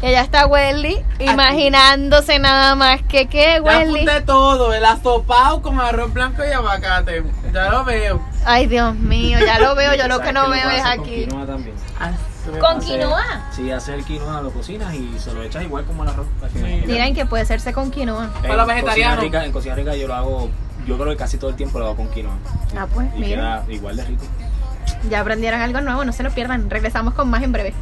Y 0.03 0.07
allá 0.07 0.19
está 0.19 0.47
Welly, 0.47 1.01
imaginándose 1.19 2.37
nada 2.37 2.75
más 2.75 3.01
que 3.03 3.27
qué, 3.27 3.53
Ya 3.55 3.61
Welly. 3.61 4.01
apunté 4.01 4.21
todo, 4.25 4.73
el 4.73 4.83
astopado 4.83 5.61
con 5.61 5.79
arroz 5.79 6.11
blanco 6.11 6.43
y 6.43 6.51
aguacate. 6.51 7.23
Ya 7.53 7.69
lo 7.69 7.85
veo. 7.85 8.21
Ay, 8.43 8.67
Dios 8.67 8.95
mío, 8.95 9.39
ya 9.39 9.59
lo 9.59 9.75
veo, 9.75 9.95
yo 9.95 10.07
lo 10.09 10.19
que 10.19 10.33
¿Sabes 10.33 10.33
no 10.33 10.49
veo 10.49 10.69
es 10.71 10.81
hacer 10.83 10.97
con 10.97 11.05
aquí. 11.05 11.25
quinoa 11.25 11.45
también. 11.45 11.75
Ah, 11.97 12.11
¿Con 12.59 12.81
quinoa? 12.81 13.49
Sí, 13.55 13.71
hacer 13.71 14.03
quinoa 14.03 14.41
lo 14.41 14.51
cocinas 14.51 14.93
y 14.93 15.17
se 15.17 15.33
lo 15.33 15.41
echas 15.41 15.63
igual 15.63 15.85
como 15.85 16.03
el 16.03 16.09
arroz. 16.09 16.27
Miren 16.53 17.15
que 17.15 17.25
puede 17.25 17.43
hacerse 17.43 17.71
con 17.71 17.89
quinoa. 17.89 18.29
Para 18.41 18.57
los 18.57 18.67
vegetarianos. 18.67 19.23
En 19.23 19.51
cocina 19.53 19.75
rica 19.75 19.95
yo 19.95 20.09
lo 20.09 20.15
hago, 20.15 20.49
yo 20.85 20.97
creo 20.97 21.11
que 21.11 21.17
casi 21.17 21.37
todo 21.37 21.49
el 21.51 21.55
tiempo 21.55 21.79
lo 21.79 21.85
hago 21.85 21.95
con 21.95 22.09
quinoa. 22.09 22.33
Ah, 22.77 22.87
pues, 22.93 23.07
y 23.15 23.19
mira. 23.21 23.63
queda 23.63 23.73
igual 23.73 23.95
de 23.95 24.03
rico. 24.03 24.25
Ya 25.09 25.21
aprendieron 25.21 25.61
algo 25.61 25.79
nuevo, 25.79 26.03
no 26.03 26.11
se 26.11 26.23
lo 26.23 26.31
pierdan. 26.31 26.69
Regresamos 26.69 27.13
con 27.13 27.29
más 27.29 27.41
en 27.41 27.53
breve. 27.53 27.73